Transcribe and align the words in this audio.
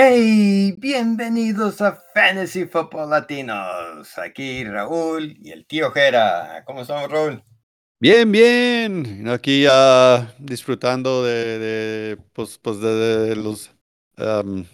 Hey, 0.00 0.76
bienvenidos 0.78 1.80
a 1.80 2.00
Fantasy 2.14 2.66
Football 2.66 3.10
Latinos. 3.10 4.16
Aquí 4.16 4.62
Raúl 4.62 5.36
y 5.42 5.50
el 5.50 5.66
tío 5.66 5.90
Jera. 5.90 6.62
¿Cómo 6.64 6.82
estamos, 6.82 7.10
Raúl? 7.10 7.42
Bien, 7.98 8.30
bien. 8.30 9.28
Aquí 9.28 9.64
ya 9.64 10.32
disfrutando 10.38 11.24
de, 11.24 11.58
de, 11.58 12.16
pues, 12.32 12.58
pues 12.58 12.78
de, 12.78 12.94
de 12.94 13.34
los... 13.34 13.72
Um, 14.18 14.66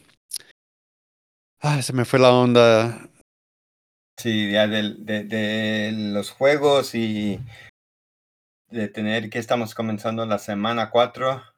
ah, 1.60 1.80
se 1.80 1.94
me 1.94 2.04
fue 2.04 2.18
la 2.18 2.30
onda. 2.30 3.08
Sí, 4.18 4.52
ya 4.52 4.68
de, 4.68 5.90
los 6.12 6.32
juegos 6.32 6.94
y 6.94 7.40
de 8.68 8.88
tener 8.88 9.30
que 9.30 9.38
estamos 9.38 9.74
comenzando 9.74 10.26
la 10.26 10.38
semana 10.38 10.90
4. 10.90 11.53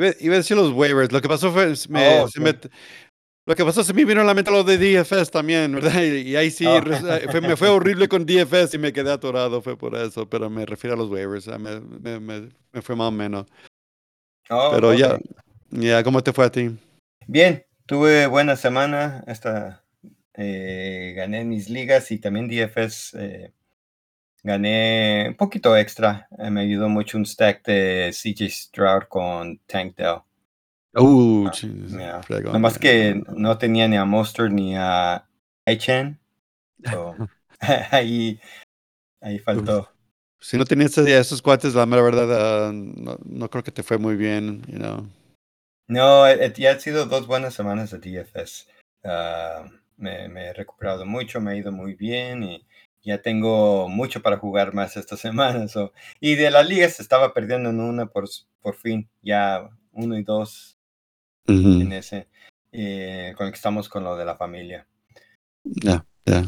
Iba, 0.00 0.14
iba, 0.20 0.34
a 0.34 0.38
decir 0.38 0.56
los 0.56 0.72
waivers. 0.72 1.12
Lo 1.12 1.20
que 1.20 1.28
pasó 1.28 1.52
fue... 1.52 1.74
Me, 1.88 2.22
Oh, 2.22 2.28
se 2.28 2.40
me, 2.40 2.54
lo 3.46 3.56
que 3.56 3.64
pasó 3.64 3.82
se 3.82 3.92
me 3.92 4.04
vino 4.04 4.20
a 4.20 4.24
la 4.24 4.34
mente 4.34 4.50
lo 4.50 4.62
de 4.62 4.78
DFS 4.78 5.30
también, 5.30 5.72
¿verdad? 5.72 5.92
Y, 6.02 6.30
y 6.30 6.36
ahí 6.36 6.50
sí, 6.50 6.64
Oh. 6.66 6.80
fue, 7.30 7.40
me 7.40 7.56
fue 7.56 7.68
horrible 7.68 8.08
con 8.08 8.24
DFS 8.24 8.74
y 8.74 8.78
me 8.78 8.92
quedé 8.92 9.10
atorado, 9.10 9.60
fue 9.60 9.76
por 9.76 9.96
eso, 9.96 10.28
pero 10.28 10.48
me 10.48 10.64
refiero 10.66 10.94
a 10.94 10.96
los 10.96 11.10
waivers, 11.10 11.48
ah, 11.48 11.58
me, 11.58 11.80
me, 12.20 12.48
fue 12.82 12.94
más 12.96 13.08
o 13.08 13.12
menos. 13.12 13.46
Oh, 14.50 14.70
pero 14.72 14.90
ok. 14.90 14.96
ya, 14.96 15.18
ya, 15.70 16.04
¿cómo 16.04 16.22
te 16.22 16.32
fue 16.32 16.46
a 16.46 16.50
ti? 16.50 16.70
Bien, 17.26 17.64
tuve 17.86 18.26
buena 18.26 18.56
semana. 18.56 19.24
Esta, 19.26 19.84
eh, 20.34 21.12
gané 21.16 21.44
mis 21.44 21.68
ligas 21.68 22.10
y 22.10 22.18
también 22.18 22.48
DFS. 22.48 23.14
Eh, 23.18 23.52
gané 24.42 25.28
un 25.28 25.34
poquito 25.36 25.76
extra. 25.76 26.28
Eh, 26.38 26.50
me 26.50 26.62
ayudó 26.62 26.88
mucho 26.88 27.18
un 27.18 27.26
stack 27.26 27.64
de 27.64 28.10
CJ 28.12 28.48
Stroud 28.50 29.04
con 29.08 29.58
Tank 29.66 29.96
Dell. 29.96 30.22
Uh, 30.94 31.46
Ah, 31.46 31.52
yeah. 31.62 32.20
Nomás 32.52 32.78
que 32.78 33.22
no 33.36 33.56
tenía 33.58 33.86
ni 33.86 33.96
a 33.96 34.04
Monster 34.04 34.50
ni 34.50 34.76
a 34.76 35.24
Echen. 35.64 36.18
So, 36.84 37.16
ahí, 37.92 38.40
ahí 39.20 39.38
faltó. 39.38 39.88
Si 40.40 40.56
no 40.56 40.64
tenías 40.64 40.96
a 40.96 41.02
esos 41.02 41.42
cuates, 41.42 41.74
la 41.74 41.86
mera 41.86 42.02
verdad, 42.02 42.68
ah, 42.68 42.72
no, 42.72 43.18
no 43.24 43.50
creo 43.50 43.62
que 43.62 43.70
te 43.70 43.82
fue 43.82 43.98
muy 43.98 44.16
bien, 44.16 44.62
you 44.66 44.78
know. 44.78 45.06
No, 45.86 46.26
eh, 46.26 46.52
ya 46.56 46.72
han 46.72 46.80
sido 46.80 47.06
dos 47.06 47.26
buenas 47.26 47.52
semanas 47.54 47.90
de 47.90 47.98
DFS. 47.98 48.66
Ah, 49.04 49.64
me, 49.96 50.28
me 50.28 50.46
he 50.46 50.52
recuperado 50.54 51.04
mucho, 51.04 51.40
me 51.40 51.52
ha 51.52 51.56
ido 51.56 51.72
muy 51.72 51.94
bien 51.94 52.42
y 52.42 52.66
ya 53.02 53.22
tengo 53.22 53.88
mucho 53.88 54.22
para 54.22 54.38
jugar 54.38 54.74
más 54.74 54.96
esta 54.96 55.16
semana. 55.16 55.68
so. 55.68 55.92
Y 56.20 56.34
de 56.36 56.50
las 56.50 56.68
ligas 56.68 57.00
estaba 57.00 57.32
perdiendo 57.34 57.70
en 57.70 57.80
una 57.80 58.06
por, 58.06 58.28
por 58.60 58.76
fin, 58.76 59.08
ya 59.22 59.68
uno 59.92 60.16
y 60.18 60.22
dos 60.22 60.76
en 61.46 61.92
ese. 61.92 62.28
eh, 62.72 63.34
conectamos 63.36 63.88
con 63.88 64.04
lo 64.04 64.16
de 64.16 64.24
la 64.24 64.36
familia. 64.36 64.86
Ya, 65.64 66.04
ya. 66.24 66.44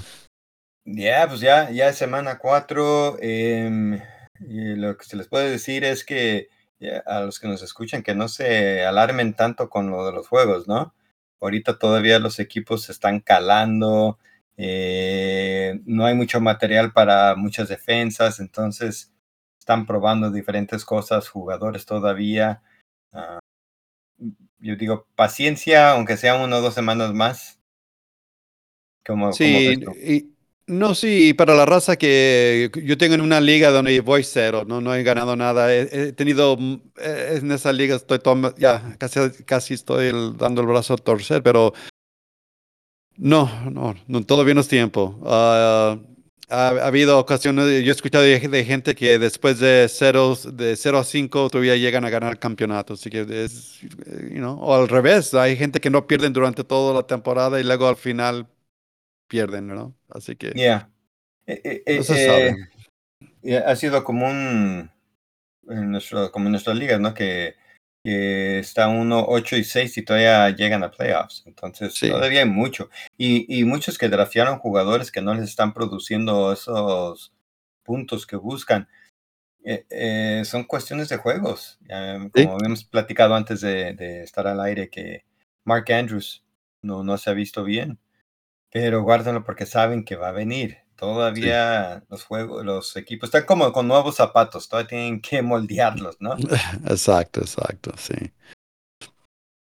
Ya, 0.84 1.28
pues 1.28 1.40
ya, 1.40 1.70
ya 1.70 1.88
es 1.88 1.96
semana 1.96 2.38
4. 2.38 3.18
y 3.20 4.74
lo 4.76 4.96
que 4.96 5.04
se 5.04 5.16
les 5.16 5.28
puede 5.28 5.50
decir 5.50 5.84
es 5.84 6.04
que 6.04 6.48
ya, 6.80 6.98
a 7.06 7.20
los 7.20 7.38
que 7.38 7.48
nos 7.48 7.62
escuchan 7.62 8.02
que 8.02 8.14
no 8.14 8.28
se 8.28 8.84
alarmen 8.84 9.34
tanto 9.34 9.68
con 9.70 9.90
lo 9.90 10.04
de 10.06 10.12
los 10.12 10.26
juegos, 10.28 10.66
¿no? 10.66 10.94
Ahorita 11.40 11.78
todavía 11.78 12.18
los 12.18 12.38
equipos 12.40 12.82
se 12.84 12.92
están 12.92 13.20
calando, 13.20 14.18
eh, 14.56 15.80
no 15.84 16.04
hay 16.04 16.14
mucho 16.14 16.40
material 16.40 16.92
para 16.92 17.34
muchas 17.36 17.68
defensas, 17.68 18.40
entonces 18.40 19.12
están 19.58 19.86
probando 19.86 20.30
diferentes 20.30 20.84
cosas, 20.84 21.28
jugadores 21.28 21.86
todavía. 21.86 22.62
Ah, 23.12 23.38
yo 24.58 24.76
digo, 24.76 25.06
paciencia, 25.14 25.92
aunque 25.92 26.16
sea 26.16 26.36
una 26.36 26.58
o 26.58 26.60
dos 26.60 26.74
semanas 26.74 27.12
más. 27.12 27.60
¿Cómo, 29.04 29.26
cómo 29.26 29.32
Sí, 29.32 29.84
y, 30.04 30.32
no, 30.66 30.94
sí, 30.94 31.34
para 31.34 31.54
la 31.54 31.66
raza 31.66 31.96
que 31.96 32.70
yo 32.84 32.96
tengo 32.96 33.14
en 33.14 33.20
una 33.20 33.40
liga 33.40 33.70
donde 33.70 34.00
voy 34.00 34.22
cero, 34.22 34.64
no, 34.66 34.80
no 34.80 34.94
he 34.94 35.02
ganado 35.02 35.34
nada. 35.34 35.74
He, 35.74 35.88
he 35.90 36.12
tenido, 36.12 36.56
mm, 36.56 36.74
eh, 36.98 37.38
en 37.42 37.50
esa 37.50 37.72
liga 37.72 37.96
estoy 37.96 38.20
ya, 38.58 38.96
casi, 38.98 39.20
casi 39.44 39.74
estoy 39.74 40.12
dando 40.38 40.60
el 40.60 40.68
brazo 40.68 40.94
a 40.94 40.98
torcer, 40.98 41.42
pero 41.42 41.72
no, 43.16 43.70
no, 43.70 43.94
no 44.06 44.22
todavía 44.24 44.54
no 44.54 44.60
es 44.60 44.68
tiempo. 44.68 45.20
Ah, 45.24 45.98
ha, 46.48 46.68
ha 46.68 46.86
habido 46.86 47.18
ocasiones, 47.18 47.64
yo 47.84 47.90
he 47.90 47.94
escuchado 47.94 48.24
de, 48.24 48.38
de 48.40 48.64
gente 48.64 48.94
que 48.94 49.18
después 49.18 49.58
de 49.60 49.86
0 49.88 50.36
de 50.52 50.76
0 50.76 50.98
a 50.98 51.04
5 51.04 51.50
todavía 51.50 51.76
llegan 51.76 52.04
a 52.04 52.10
ganar 52.10 52.38
campeonatos, 52.38 53.00
así 53.00 53.10
que 53.10 53.22
es, 53.44 53.82
eh, 54.06 54.28
you 54.32 54.38
know, 54.38 54.58
o 54.60 54.74
al 54.74 54.88
revés, 54.88 55.34
hay 55.34 55.56
gente 55.56 55.80
que 55.80 55.90
no 55.90 56.06
pierden 56.06 56.32
durante 56.32 56.64
toda 56.64 56.94
la 56.94 57.06
temporada 57.06 57.60
y 57.60 57.64
luego 57.64 57.88
al 57.88 57.96
final 57.96 58.48
pierden, 59.28 59.68
¿no? 59.68 59.96
Así 60.10 60.36
que 60.36 60.54
Yeah. 60.54 60.90
Eh, 61.46 61.60
eh, 61.64 61.82
eh, 61.86 61.96
no 61.98 62.02
se 62.04 62.14
eh, 62.14 62.26
sabe. 62.26 62.56
eh, 63.42 63.58
ha 63.58 63.76
sido 63.76 64.04
como 64.04 64.26
un 64.28 64.90
en 65.68 65.90
nuestro, 65.90 66.30
como 66.32 66.46
en 66.46 66.52
nuestras 66.52 66.76
ligas, 66.76 67.00
¿no? 67.00 67.14
Que, 67.14 67.56
que 68.04 68.58
está 68.58 68.88
uno 68.88 69.24
8 69.28 69.56
y 69.56 69.64
6 69.64 69.96
y 69.98 70.02
todavía 70.02 70.50
llegan 70.50 70.82
a 70.82 70.90
playoffs. 70.90 71.44
Entonces, 71.46 71.94
Sí. 71.94 72.08
todavía 72.10 72.40
hay 72.40 72.48
mucho. 72.48 72.90
Y, 73.16 73.60
y 73.60 73.64
muchos 73.64 73.96
que 73.98 74.08
draftearon 74.08 74.58
jugadores 74.58 75.12
que 75.12 75.22
no 75.22 75.34
les 75.34 75.44
están 75.44 75.72
produciendo 75.72 76.52
esos 76.52 77.32
puntos 77.84 78.26
que 78.26 78.36
buscan. 78.36 78.88
Eh, 79.64 79.86
eh, 79.90 80.42
son 80.44 80.64
cuestiones 80.64 81.08
de 81.08 81.18
juegos. 81.18 81.78
Eh, 81.88 82.28
Sí. 82.34 82.44
como 82.44 82.56
habíamos 82.56 82.84
platicado 82.84 83.34
antes 83.36 83.60
de, 83.60 83.92
de 83.94 84.22
estar 84.22 84.46
al 84.48 84.60
aire, 84.60 84.90
que 84.90 85.24
Mark 85.64 85.90
Andrews 85.92 86.42
no, 86.82 87.04
no 87.04 87.16
se 87.18 87.30
ha 87.30 87.34
visto 87.34 87.62
bien. 87.62 87.98
Pero 88.72 89.02
guárdenlo 89.02 89.44
porque 89.44 89.66
saben 89.66 90.04
que 90.04 90.16
va 90.16 90.28
a 90.30 90.32
venir. 90.32 90.78
Todavía 91.02 92.04
los 92.10 92.22
juegos, 92.22 92.64
los 92.64 92.94
equipos 92.94 93.26
están 93.26 93.44
como 93.44 93.72
con 93.72 93.88
nuevos 93.88 94.14
zapatos, 94.14 94.68
todavía 94.68 94.88
tienen 94.88 95.20
que 95.20 95.42
moldearlos, 95.42 96.14
¿no? 96.20 96.36
Exacto, 96.88 97.40
exacto, 97.40 97.90
sí. 97.96 98.14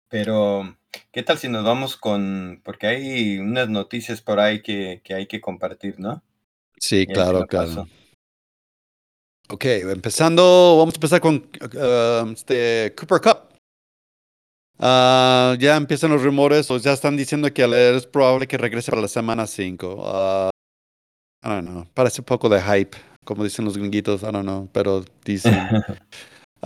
Pero, 0.07 0.77
¿qué 1.11 1.23
tal 1.23 1.37
si 1.37 1.49
nos 1.49 1.65
vamos 1.65 1.97
con, 1.97 2.61
porque 2.63 2.87
hay 2.87 3.37
unas 3.39 3.67
noticias 3.67 4.21
por 4.21 4.39
ahí 4.39 4.61
que, 4.61 5.01
que 5.03 5.13
hay 5.13 5.27
que 5.27 5.41
compartir, 5.41 5.99
¿no? 5.99 6.23
Sí, 6.79 7.05
claro, 7.05 7.41
la 7.41 7.47
claro. 7.47 7.67
paso. 7.67 7.87
Ok, 9.49 9.65
empezando, 9.65 10.77
vamos 10.77 10.93
a 10.93 10.97
empezar 10.97 11.19
con 11.19 11.35
uh, 11.35 12.31
este 12.31 12.95
Cooper 12.97 13.19
Cup. 13.19 13.57
Ah, 14.79 15.57
ya 15.59 15.75
empiezan 15.75 16.11
los 16.11 16.23
rumores, 16.23 16.71
o 16.71 16.77
ya 16.77 16.93
están 16.93 17.17
diciendo 17.17 17.53
que 17.53 17.93
es 17.93 18.07
probable 18.07 18.47
que 18.47 18.57
regrese 18.57 18.89
para 18.89 19.01
la 19.01 19.09
semana 19.09 19.45
5. 19.47 20.51
I 21.45 21.49
don't 21.49 21.67
know, 21.67 21.85
parece 21.93 22.21
un 22.21 22.25
poco 22.25 22.49
de 22.49 22.59
hype, 22.61 22.97
como 23.23 23.43
dicen 23.43 23.65
los 23.65 23.77
gringuitos, 23.77 24.23
I 24.23 24.31
don't 24.31 24.41
know, 24.43 24.67
pero 24.73 25.03
dicen. 25.23 25.51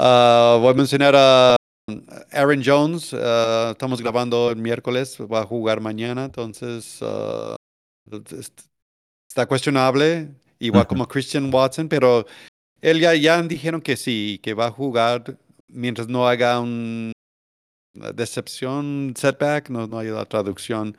Ah, 0.02 0.58
voy 0.62 0.70
a 0.70 0.74
mencionar 0.76 1.14
a 1.14 1.58
Aaron 2.32 2.62
Jones, 2.64 3.14
ah, 3.14 3.70
estamos 3.72 4.02
grabando 4.02 4.50
el 4.50 4.56
miércoles, 4.56 5.18
va 5.20 5.42
a 5.42 5.46
jugar 5.46 5.82
mañana, 5.82 6.24
entonces 6.26 7.02
est- 8.32 8.62
está 9.28 9.46
cuestionable, 9.46 10.30
igual 10.60 10.88
como 10.88 11.06
Christian 11.06 11.54
Watson, 11.54 11.90
pero 11.90 12.26
él 12.80 13.02
ya, 13.02 13.14
ya 13.16 13.42
dijeron 13.42 13.82
que 13.82 13.98
sí, 13.98 14.40
que 14.42 14.54
va 14.54 14.68
a 14.68 14.72
jugar 14.72 15.38
mientras 15.68 16.08
no 16.08 16.26
haga 16.26 16.62
un- 16.62 17.12
decepción, 18.16 19.14
setback, 19.18 19.70
no, 19.70 19.86
no 19.88 20.00
hay 20.00 20.08
la 20.10 20.24
traducción. 20.24 20.96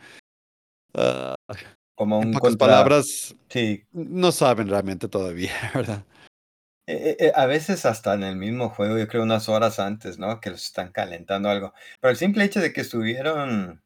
Como 2.01 2.23
en 2.23 2.29
un 2.29 2.33
pocas 2.33 2.53
contra, 2.53 2.67
palabras, 2.67 3.37
sí. 3.51 3.85
no 3.93 4.33
saben 4.33 4.71
realmente 4.71 5.07
todavía, 5.07 5.53
¿verdad? 5.75 6.03
Eh, 6.87 7.15
eh, 7.21 7.33
a 7.35 7.45
veces 7.45 7.85
hasta 7.85 8.15
en 8.15 8.23
el 8.23 8.37
mismo 8.37 8.71
juego, 8.71 8.97
yo 8.97 9.07
creo 9.07 9.23
unas 9.23 9.51
horas 9.51 9.79
antes, 9.79 10.19
¿no? 10.19 10.41
Que 10.41 10.49
los 10.49 10.65
están 10.65 10.93
calentando 10.93 11.51
algo. 11.51 11.75
Pero 12.01 12.11
el 12.11 12.17
simple 12.17 12.45
hecho 12.45 12.59
de 12.61 12.73
que 12.73 12.81
estuvieron, 12.81 13.83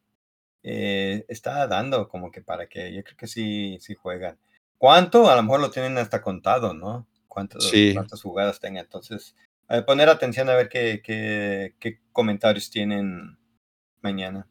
eh, 0.62 1.24
está 1.26 1.66
dando 1.66 2.08
como 2.08 2.30
que 2.30 2.40
para 2.40 2.68
que, 2.68 2.94
yo 2.94 3.02
creo 3.02 3.16
que 3.16 3.26
sí, 3.26 3.78
sí 3.80 3.96
juegan. 3.96 4.38
¿Cuánto? 4.78 5.28
A 5.28 5.34
lo 5.34 5.42
mejor 5.42 5.58
lo 5.58 5.72
tienen 5.72 5.98
hasta 5.98 6.22
contado, 6.22 6.72
¿no? 6.72 7.08
Cuántos, 7.26 7.68
Sí. 7.68 7.94
cuántas 7.94 8.22
jugadas 8.22 8.60
tenga. 8.60 8.80
Entonces, 8.80 9.34
eh, 9.70 9.82
poner 9.82 10.08
atención 10.08 10.48
a 10.50 10.54
ver 10.54 10.68
qué, 10.68 11.02
qué, 11.04 11.74
qué 11.80 11.98
comentarios 12.12 12.70
tienen 12.70 13.36
mañana. 14.02 14.46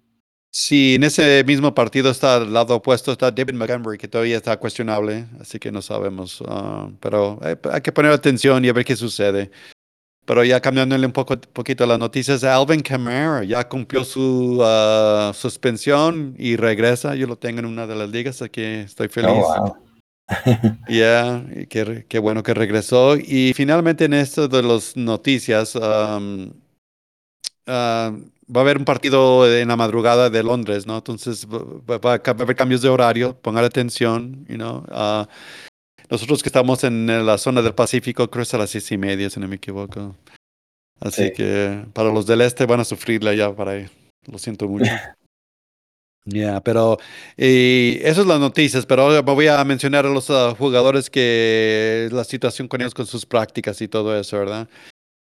Sí, 0.55 0.93
en 0.95 1.03
ese 1.03 1.43
mismo 1.45 1.73
partido 1.73 2.11
está 2.11 2.35
al 2.35 2.53
lado 2.53 2.75
opuesto, 2.75 3.11
está 3.11 3.31
David 3.31 3.55
Montgomery, 3.55 3.97
que 3.97 4.07
todavía 4.07 4.37
está 4.37 4.55
cuestionable, 4.57 5.25
así 5.41 5.57
que 5.57 5.71
no 5.71 5.81
sabemos. 5.81 6.43
ah, 6.47 6.91
pero 6.99 7.39
eh, 7.43 7.57
hay 7.71 7.81
que 7.81 7.91
poner 7.91 8.11
atención 8.11 8.63
y 8.63 8.69
a 8.69 8.73
ver 8.73 8.85
qué 8.85 8.95
sucede. 8.95 9.49
Pero 10.25 10.43
ya 10.43 10.61
cambiándole 10.61 11.07
un 11.07 11.11
poco, 11.11 11.39
poquito 11.41 11.87
las 11.87 11.97
noticias, 11.97 12.43
Alvin 12.43 12.81
Kamara 12.81 13.43
ya 13.43 13.67
cumplió 13.67 14.03
su 14.03 14.59
ah, 14.63 15.31
suspensión 15.33 16.35
y 16.37 16.55
regresa. 16.55 17.15
Yo 17.15 17.25
lo 17.25 17.35
tengo 17.37 17.59
en 17.59 17.65
una 17.65 17.87
de 17.87 17.95
las 17.95 18.09
ligas, 18.11 18.39
así 18.39 18.51
que 18.51 18.81
estoy 18.81 19.07
feliz. 19.09 19.31
Oh, 19.35 19.57
wow. 19.59 19.77
Ya, 20.87 21.43
y 21.55 21.65
qué, 21.65 22.05
qué 22.07 22.19
bueno 22.19 22.43
que 22.43 22.53
regresó. 22.53 23.17
Y 23.17 23.53
finalmente 23.55 24.05
en 24.05 24.13
esto 24.13 24.47
de 24.47 24.61
las 24.61 24.95
noticias, 24.95 25.75
um, 25.75 26.53
ah, 27.65 28.15
va 28.53 28.61
a 28.61 28.63
haber 28.63 28.77
un 28.77 28.85
partido 28.85 29.51
en 29.51 29.67
la 29.67 29.75
madrugada 29.75 30.29
de 30.29 30.43
Londres, 30.43 30.85
¿no? 30.85 30.97
Entonces 30.97 31.47
va, 31.47 31.97
va 31.97 32.13
a 32.13 32.31
haber 32.31 32.55
cambios 32.55 32.81
de 32.81 32.89
horario, 32.89 33.35
pongan 33.41 33.65
atención, 33.65 34.45
you 34.47 34.55
know. 34.55 34.83
Uh, 34.89 35.25
nosotros 36.09 36.43
que 36.43 36.49
estamos 36.49 36.83
en 36.83 37.25
la 37.25 37.37
zona 37.37 37.61
del 37.61 37.73
Pacífico, 37.73 38.29
creo 38.29 38.43
que 38.43 38.47
es 38.47 38.53
a 38.53 38.57
las 38.57 38.69
seis 38.69 38.91
y 38.91 38.97
media, 38.97 39.29
si 39.29 39.39
no 39.39 39.47
me 39.47 39.55
equivoco. 39.55 40.15
Así 40.99 41.25
Sí. 41.25 41.33
que 41.33 41.85
para 41.93 42.11
los 42.11 42.25
del 42.25 42.41
este 42.41 42.65
van 42.65 42.79
a 42.79 42.85
sufrirla 42.85 43.33
ya 43.33 43.55
para 43.55 43.71
ahí. 43.71 43.87
Lo 44.31 44.37
siento 44.37 44.67
mucho. 44.67 44.85
Ya, 46.25 46.61
pero 46.61 46.97
y 47.35 47.99
eso 48.01 48.21
es 48.21 48.27
las 48.27 48.39
noticias, 48.39 48.85
pero 48.85 49.01
ahora 49.01 49.19
voy 49.19 49.47
a 49.47 49.61
mencionar 49.65 50.05
a 50.05 50.09
los 50.09 50.29
uh, 50.29 50.55
jugadores 50.57 51.09
que 51.09 52.07
la 52.13 52.23
situación 52.23 52.69
con 52.69 52.79
ellos 52.79 52.93
con 52.93 53.05
sus 53.05 53.25
prácticas 53.25 53.81
y 53.81 53.89
todo 53.89 54.17
eso, 54.17 54.39
¿verdad? 54.39 54.69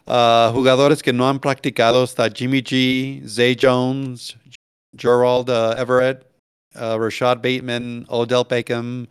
Uh, 0.07 0.53
jugadores 0.53 1.03
que 1.03 1.13
no 1.13 1.29
han 1.29 1.39
practicado 1.39 2.05
está 2.05 2.29
Jimmy 2.29 2.63
G, 2.63 3.27
Zay 3.27 3.57
Jones, 3.61 4.37
Gerald 4.97 5.49
uh, 5.49 5.75
Everett, 5.79 6.27
Rashad 6.75 7.37
Bateman, 7.37 8.05
Odell 8.09 8.45
Beckham, 8.45 9.07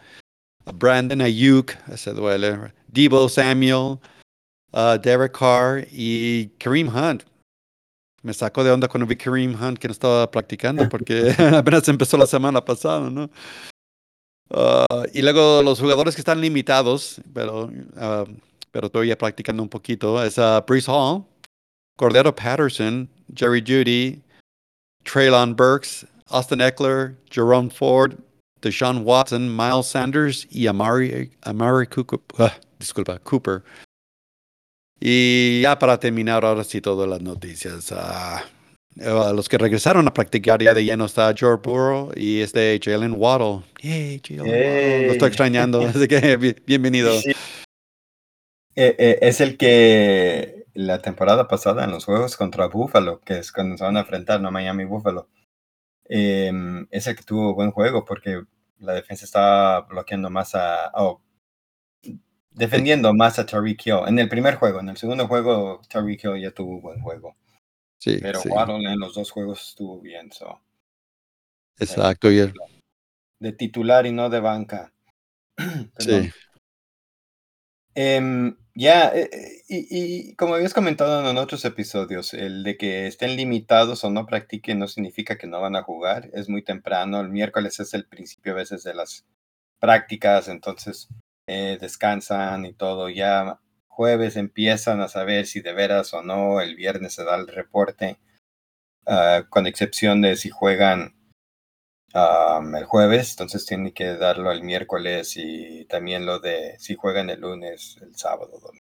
Brandon 0.76 1.22
Ayuk, 1.22 1.76
ese 1.92 2.14
duele, 2.14 2.72
Debo 2.92 3.28
Samuel, 3.30 4.00
Derek 5.02 5.34
Carr 5.34 5.88
y 5.92 6.52
Kareem 6.60 6.90
Hunt 6.90 7.24
me 8.24 8.34
sacó 8.34 8.64
de 8.64 8.72
onda 8.72 8.88
cuando 8.88 9.06
vi 9.06 9.16
Kareem 9.16 9.54
Hunt 9.54 9.78
que 9.78 9.88
no 9.88 9.92
estaba 9.92 10.32
practicando 10.32 10.88
porque 10.90 11.36
apenas 11.54 11.88
empezó 11.90 12.18
la 12.18 12.26
semana 12.26 12.64
pasada, 12.64 13.10
¿no? 13.10 13.30
Y 15.14 15.22
luego 15.22 15.62
los 15.64 15.80
jugadores 15.80 16.16
que 16.16 16.22
están 16.22 16.40
limitados, 16.40 17.20
pero, 17.34 17.72
pero 18.74 18.90
todavía 18.90 19.16
practicando 19.16 19.62
un 19.62 19.70
poquito, 19.70 20.22
es 20.22 20.38
uh, 20.38 20.62
Brees 20.68 20.88
Hall, 20.90 21.24
Cordero 21.96 22.36
Patterson, 22.36 23.08
Jerry 23.34 23.62
Judy, 23.62 24.20
Traylon 25.04 25.56
Burks, 25.56 26.06
Austin 26.30 26.60
Eckler, 26.60 27.16
Jerome 27.30 27.70
Ford, 27.70 28.18
Deshaun 28.62 29.04
Watson, 29.04 29.56
Miles 29.56 29.86
Sanders 29.86 30.48
y 30.50 30.66
Amari, 30.66 31.30
Amari 31.44 31.86
Cooper, 31.86 32.20
disculpa, 32.80 33.20
Cooper. 33.20 33.64
Y 35.00 35.62
ya 35.62 35.78
para 35.78 36.00
terminar, 36.00 36.44
ahora 36.44 36.64
sí, 36.64 36.82
todas 36.82 37.08
las 37.08 37.22
noticias. 37.22 37.92
Uh, 37.92 39.34
los 39.36 39.50
que 39.50 39.58
regresaron 39.58 40.08
a 40.08 40.14
practicar 40.14 40.62
ya 40.64 40.74
de 40.74 40.84
lleno 40.84 41.06
está 41.06 41.34
George 41.36 41.62
Burrow 41.64 42.12
y 42.16 42.42
este 42.42 42.80
Jalen 42.82 43.14
Waddle. 43.18 43.64
Yay, 43.82 44.22
Jalen 44.24 44.46
Waddle. 44.46 45.08
Lo 45.08 45.14
estoy 45.14 45.28
extrañando, 45.28 45.82
así 45.88 46.08
que 46.08 46.56
bienvenido. 46.66 47.20
Sí. 47.20 47.34
Eh, 48.76 48.96
eh, 48.98 49.20
es 49.22 49.40
el 49.42 49.58
que 49.58 50.66
la 50.74 51.02
temporada 51.02 51.48
pasada 51.48 51.84
en 51.84 51.92
los 51.92 52.06
juegos 52.06 52.36
contra 52.38 52.68
Buffalo, 52.68 53.20
que 53.22 53.38
es 53.38 53.52
cuando 53.52 53.78
se 53.78 53.84
van 53.84 53.98
a 53.98 54.02
enfrentar, 54.02 54.42
no 54.42 54.52
Miami 54.52 54.86
Buffalo, 54.86 55.30
eh, 56.10 56.52
es 56.90 57.08
el 57.08 57.16
que 57.16 57.24
tuvo 57.24 57.54
buen 57.54 57.72
juego 57.72 58.04
porque 58.04 58.44
la 58.80 58.94
defensa 58.94 59.26
estaba 59.26 59.82
bloqueando 59.82 60.30
más 60.30 60.56
a. 60.56 60.92
Oh, 60.96 61.22
defendiendo 62.52 63.14
más 63.14 63.40
a 63.40 63.46
Tariq 63.46 63.88
Hill. 63.88 64.08
En 64.08 64.20
el 64.20 64.30
primer 64.30 64.56
juego, 64.56 64.80
en 64.80 64.90
el 64.90 64.98
segundo 64.98 65.28
juego, 65.28 65.82
Tariq 65.90 66.24
Hill 66.24 66.42
ya 66.42 66.52
tuvo 66.52 66.82
buen 66.82 67.02
juego. 67.02 67.36
Sí, 68.00 68.18
Pero 68.22 68.40
sí. 68.42 68.50
Waddle 68.50 68.92
en 68.92 69.00
los 69.00 69.16
dos 69.16 69.32
juegos 69.32 69.70
estuvo 69.70 70.00
bien. 70.02 70.32
So. 70.32 70.60
Exacto. 71.80 72.30
Eh, 72.30 72.54
de 73.40 73.52
titular 73.54 74.06
y 74.06 74.12
no 74.12 74.30
de 74.30 74.40
banca. 74.40 74.94
sí. 75.98 76.30
Eh, 77.96 78.56
ya, 78.76 79.10
eh, 79.14 79.30
y, 79.68 80.30
y, 80.32 80.36
como 80.36 80.56
habías 80.56 80.74
comentado 80.74 81.30
en 81.30 81.38
otros 81.38 81.64
episodios, 81.66 82.34
el 82.34 82.64
de 82.64 82.76
que 82.78 83.06
estén 83.08 83.36
limitados 83.36 84.04
o 84.04 84.10
no 84.10 84.26
practiquen 84.26 84.80
no 84.80 84.88
significa 84.88 85.38
que 85.38 85.48
no 85.48 85.62
van 85.62 85.76
a 85.76 85.84
jugar. 85.84 86.30
Es 86.34 86.50
muy 86.50 86.64
temprano. 86.64 87.22
El 87.22 87.30
miércoles 87.30 87.80
es 87.80 87.94
el 87.94 88.06
principio 88.06 88.54
a 88.54 88.56
veces 88.56 88.84
de 88.84 88.96
las 88.96 89.26
prácticas, 89.80 90.48
entonces 90.48 91.08
eh, 91.48 91.78
descansan 91.80 92.66
y 92.66 92.74
todo. 92.74 93.10
Ya 93.10 93.60
jueves 93.88 94.38
empiezan 94.38 95.02
a 95.02 95.08
saber 95.08 95.46
si 95.46 95.62
de 95.62 95.74
veras 95.74 96.14
o 96.14 96.24
no. 96.24 96.62
El 96.62 96.76
viernes 96.76 97.14
se 97.14 97.24
da 97.24 97.36
el 97.36 97.48
reporte, 97.48 98.18
uh, 99.06 99.48
con 99.50 99.68
excepción 99.68 100.22
de 100.22 100.36
si 100.36 100.50
juegan 100.50 101.16
um, 102.14 102.76
el 102.76 102.86
jueves, 102.86 103.32
entonces 103.32 103.66
tienen 103.66 103.94
que 103.94 104.16
darlo 104.16 104.52
el 104.52 104.64
miércoles 104.64 105.34
y 105.36 105.86
también 105.86 106.26
lo 106.26 106.40
de 106.40 106.76
si 106.80 106.96
juegan 106.96 107.30
el 107.30 107.42
lunes, 107.42 107.98
el 108.02 108.16
sábado. 108.16 108.60
Domingo. 108.60 108.84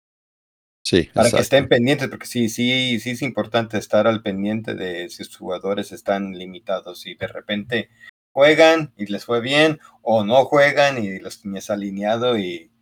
Sí, 0.85 1.05
Para 1.15 1.29
exacto. 1.29 1.37
que 1.37 1.43
estén 1.43 1.69
pendientes, 1.69 2.09
porque 2.09 2.27
sí, 2.27 2.49
sí, 2.49 2.99
sí 2.99 3.11
es 3.11 3.23
importante 3.23 3.79
estar 3.79 4.07
al 4.07 4.23
pendiente 4.23 4.75
de 4.75 5.09
si 5.11 5.25
sus 5.25 5.37
jugadores 5.37 5.93
están 5.93 6.33
limitados 6.33 7.07
y 7.07 7.15
de 7.15 7.29
repente 7.29 7.89
juegan 8.33 8.93
y 8.97 9.07
les 9.07 9.25
fue 9.25 9.41
bien 9.41 9.79
o 10.03 10.25
no 10.25 10.45
juegan 10.45 11.03
y 11.03 11.21
los 11.21 11.41
tenías 11.41 11.71
alineado 11.71 12.37
y 12.37 12.73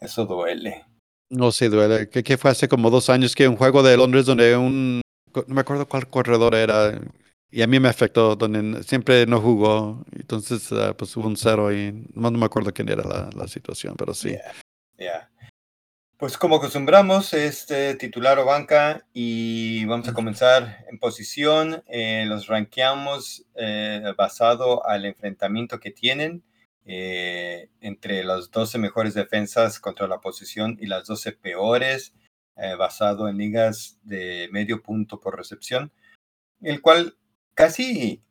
eso 0.00 0.26
duele. 0.26 0.84
No, 1.30 1.52
sí, 1.52 1.68
duele. 1.68 2.08
Que, 2.08 2.22
que, 2.22 2.36
fue 2.36 2.50
hace 2.50 2.68
como 2.68 2.90
dos 2.90 3.10
años 3.10 3.34
que 3.34 3.48
un 3.48 3.56
juego 3.56 3.82
de 3.82 3.96
Londres 3.96 4.26
donde 4.26 4.56
un, 4.56 5.00
no 5.34 5.54
me 5.54 5.60
acuerdo 5.60 5.86
cuál 5.86 6.08
corredor 6.08 6.54
era, 6.54 7.00
y 7.50 7.62
a 7.62 7.66
mí 7.66 7.80
me 7.80 7.88
afectó, 7.88 8.36
donde 8.36 8.82
siempre 8.82 9.26
no 9.26 9.40
jugó, 9.40 10.04
entonces 10.12 10.70
uh, 10.72 10.94
pues 10.96 11.16
hubo 11.16 11.26
un 11.26 11.36
cero 11.36 11.72
y 11.72 12.06
no, 12.14 12.30
me 12.30 12.46
acuerdo 12.46 12.72
quién 12.72 12.88
era 12.88 13.04
la, 13.04 13.30
la 13.34 13.48
situación, 13.48 13.94
pero 13.96 14.14
sí. 14.14 14.30
Yeah, 14.30 14.52
yeah. 14.98 15.30
Pues 16.18 16.38
como 16.38 16.56
acostumbramos, 16.56 17.34
este 17.34 17.94
titular 17.94 18.38
o 18.38 18.46
banca 18.46 19.06
y 19.12 19.84
vamos 19.84 20.08
a 20.08 20.14
comenzar 20.14 20.86
en 20.90 20.98
posición. 20.98 21.82
Eh, 21.88 22.24
los 22.26 22.46
rankeamos 22.46 23.44
eh, 23.54 24.14
basado 24.16 24.86
al 24.86 25.04
enfrentamiento 25.04 25.78
que 25.78 25.90
tienen 25.90 26.42
eh, 26.86 27.68
entre 27.80 28.22
las 28.22 28.50
12 28.50 28.78
mejores 28.78 29.12
defensas 29.12 29.80
contra 29.80 30.06
la 30.06 30.20
posición 30.20 30.78
y 30.80 30.86
las 30.86 31.06
12 31.06 31.32
peores, 31.32 32.14
eh, 32.56 32.76
basado 32.76 33.28
en 33.28 33.36
ligas 33.36 33.98
de 34.04 34.48
medio 34.52 34.82
punto 34.82 35.20
por 35.20 35.36
recepción, 35.36 35.92
el 36.62 36.80
cual 36.80 37.18
casi 37.56 38.22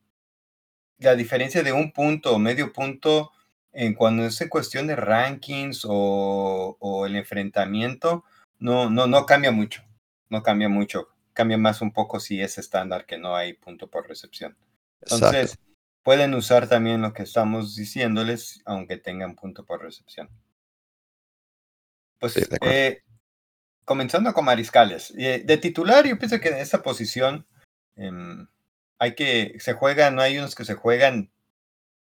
la 0.99 1.15
diferencia 1.15 1.63
de 1.63 1.73
un 1.73 1.91
punto 1.91 2.33
o 2.33 2.39
medio 2.39 2.71
punto 2.71 3.31
en 3.73 3.93
cuando 3.93 4.23
es 4.23 4.39
en 4.39 4.47
cuestión 4.47 4.87
de 4.87 4.95
rankings 4.95 5.83
o, 5.83 6.77
o, 6.79 7.05
el 7.05 7.17
enfrentamiento, 7.17 8.23
no, 8.59 8.89
no, 8.89 9.05
no 9.07 9.25
cambia 9.25 9.51
mucho, 9.51 9.83
no 10.29 10.41
cambia 10.43 10.69
mucho, 10.69 11.09
cambia 11.33 11.57
más 11.57 11.81
un 11.81 11.91
poco 11.91 12.21
si 12.21 12.41
es 12.41 12.57
estándar 12.57 13.05
que 13.05 13.17
no 13.17 13.35
hay 13.35 13.53
punto 13.53 13.89
por 13.89 14.07
recepción. 14.07 14.55
Entonces, 15.01 15.51
Exacto. 15.51 15.73
pueden 16.03 16.33
usar 16.35 16.69
también 16.69 17.01
lo 17.01 17.13
que 17.13 17.23
estamos 17.23 17.75
diciéndoles, 17.75 18.61
aunque 18.63 18.95
tengan 18.95 19.35
punto 19.35 19.65
por 19.65 19.81
recepción. 19.81 20.29
Pues, 22.19 22.33
Sí, 22.33 22.43
eh, 22.61 23.01
comenzando 23.83 24.33
con 24.33 24.45
mariscales, 24.45 25.13
eh, 25.17 25.43
de 25.45 25.57
titular, 25.57 26.07
yo 26.07 26.17
pienso 26.17 26.39
que 26.39 26.47
en 26.47 26.57
esa 26.57 26.81
posición 26.81 27.45
eh, 27.97 28.09
hay 28.99 29.15
que, 29.15 29.55
se 29.59 29.73
juega, 29.73 30.11
no 30.11 30.21
hay 30.21 30.37
unos 30.37 30.55
que 30.55 30.65
se 30.65 30.75
juegan 30.75 31.31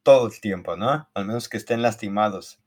todo 0.03 0.29
el 0.29 0.41
tiempo, 0.41 0.77
¿no? 0.77 1.09
Al 1.15 1.25
menos 1.25 1.49
que 1.49 1.57
estén 1.57 1.83
lastimados. 1.83 2.59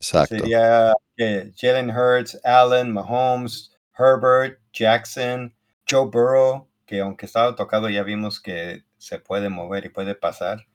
Exacto. 0.00 0.36
Sería 0.36 0.92
eh, 1.16 1.52
Jalen 1.56 1.90
Hurts, 1.90 2.38
Allen, 2.44 2.92
Mahomes, 2.92 3.72
Herbert, 3.98 4.60
Jackson, 4.72 5.54
Joe 5.88 6.06
Burrow, 6.06 6.68
que 6.86 7.00
aunque 7.00 7.26
estaba 7.26 7.56
tocado 7.56 7.88
ya 7.88 8.02
vimos 8.02 8.40
que 8.40 8.84
se 8.98 9.18
puede 9.18 9.48
mover 9.48 9.86
y 9.86 9.88
puede 9.88 10.14
pasar. 10.14 10.66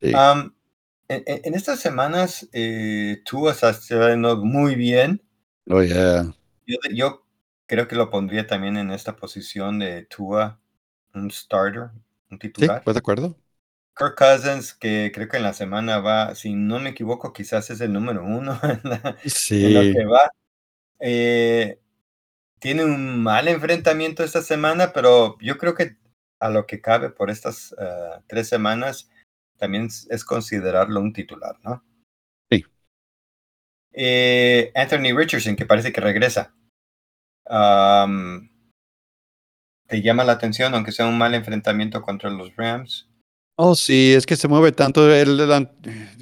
Sí. 0.00 0.12
Um, 0.14 0.52
en, 1.08 1.22
en, 1.26 1.54
estas 1.54 1.78
semanas, 1.80 2.48
eh, 2.52 3.22
Tua 3.24 3.52
está 3.52 3.68
haciendo 3.68 4.36
muy 4.44 4.74
bien. 4.74 5.22
Oh, 5.68 5.82
yeah. 5.82 6.24
Yo, 6.66 6.76
yo, 6.92 7.26
creo 7.66 7.86
que 7.88 7.96
lo 7.96 8.10
pondría 8.10 8.46
también 8.46 8.76
en 8.76 8.90
esta 8.90 9.16
posición 9.16 9.78
de 9.78 10.04
Tua, 10.04 10.58
un 11.14 11.30
starter, 11.30 11.90
un 12.30 12.38
titular. 12.38 12.78
Sí, 12.78 12.82
pues 12.84 12.94
de 12.94 12.98
acuerdo. 12.98 13.36
Kirk 13.96 14.14
Cousins, 14.16 14.74
que 14.74 15.10
creo 15.14 15.28
que 15.28 15.38
en 15.38 15.42
la 15.42 15.54
semana 15.54 16.00
va, 16.00 16.34
si 16.34 16.54
no 16.54 16.78
me 16.78 16.90
equivoco, 16.90 17.32
quizás 17.32 17.70
es 17.70 17.80
el 17.80 17.92
número 17.92 18.24
uno 18.24 18.58
en, 18.62 18.80
la, 18.84 19.16
sí. 19.24 19.64
en 19.64 19.74
lo 19.74 19.80
que 19.80 20.04
va. 20.04 20.30
Eh, 21.00 21.80
tiene 22.58 22.84
un 22.84 23.22
mal 23.22 23.48
enfrentamiento 23.48 24.22
esta 24.22 24.42
semana, 24.42 24.92
pero 24.92 25.38
yo 25.40 25.56
creo 25.56 25.74
que 25.74 25.96
a 26.40 26.50
lo 26.50 26.66
que 26.66 26.80
cabe 26.80 27.10
por 27.10 27.30
estas 27.30 27.72
uh, 27.72 28.22
tres 28.26 28.48
semanas, 28.48 29.10
también 29.56 29.88
es 30.10 30.24
considerarlo 30.24 31.00
un 31.00 31.12
titular, 31.12 31.56
¿no? 31.62 31.82
Sí. 32.50 32.64
Eh, 33.92 34.72
Anthony 34.74 35.16
Richardson, 35.16 35.56
que 35.56 35.64
parece 35.64 35.92
que 35.92 36.00
regresa. 36.02 36.54
Um, 37.48 38.48
¿Te 39.86 40.02
llama 40.02 40.24
la 40.24 40.32
atención, 40.32 40.74
aunque 40.74 40.92
sea 40.92 41.06
un 41.06 41.18
mal 41.18 41.34
enfrentamiento 41.34 42.02
contra 42.02 42.30
los 42.30 42.54
Rams? 42.56 43.08
Oh, 43.56 43.74
sí, 43.74 44.12
es 44.14 44.26
que 44.26 44.36
se 44.36 44.48
mueve 44.48 44.72
tanto. 44.72 45.12
Él, 45.12 45.40
él, 45.40 45.50
él, 45.50 45.68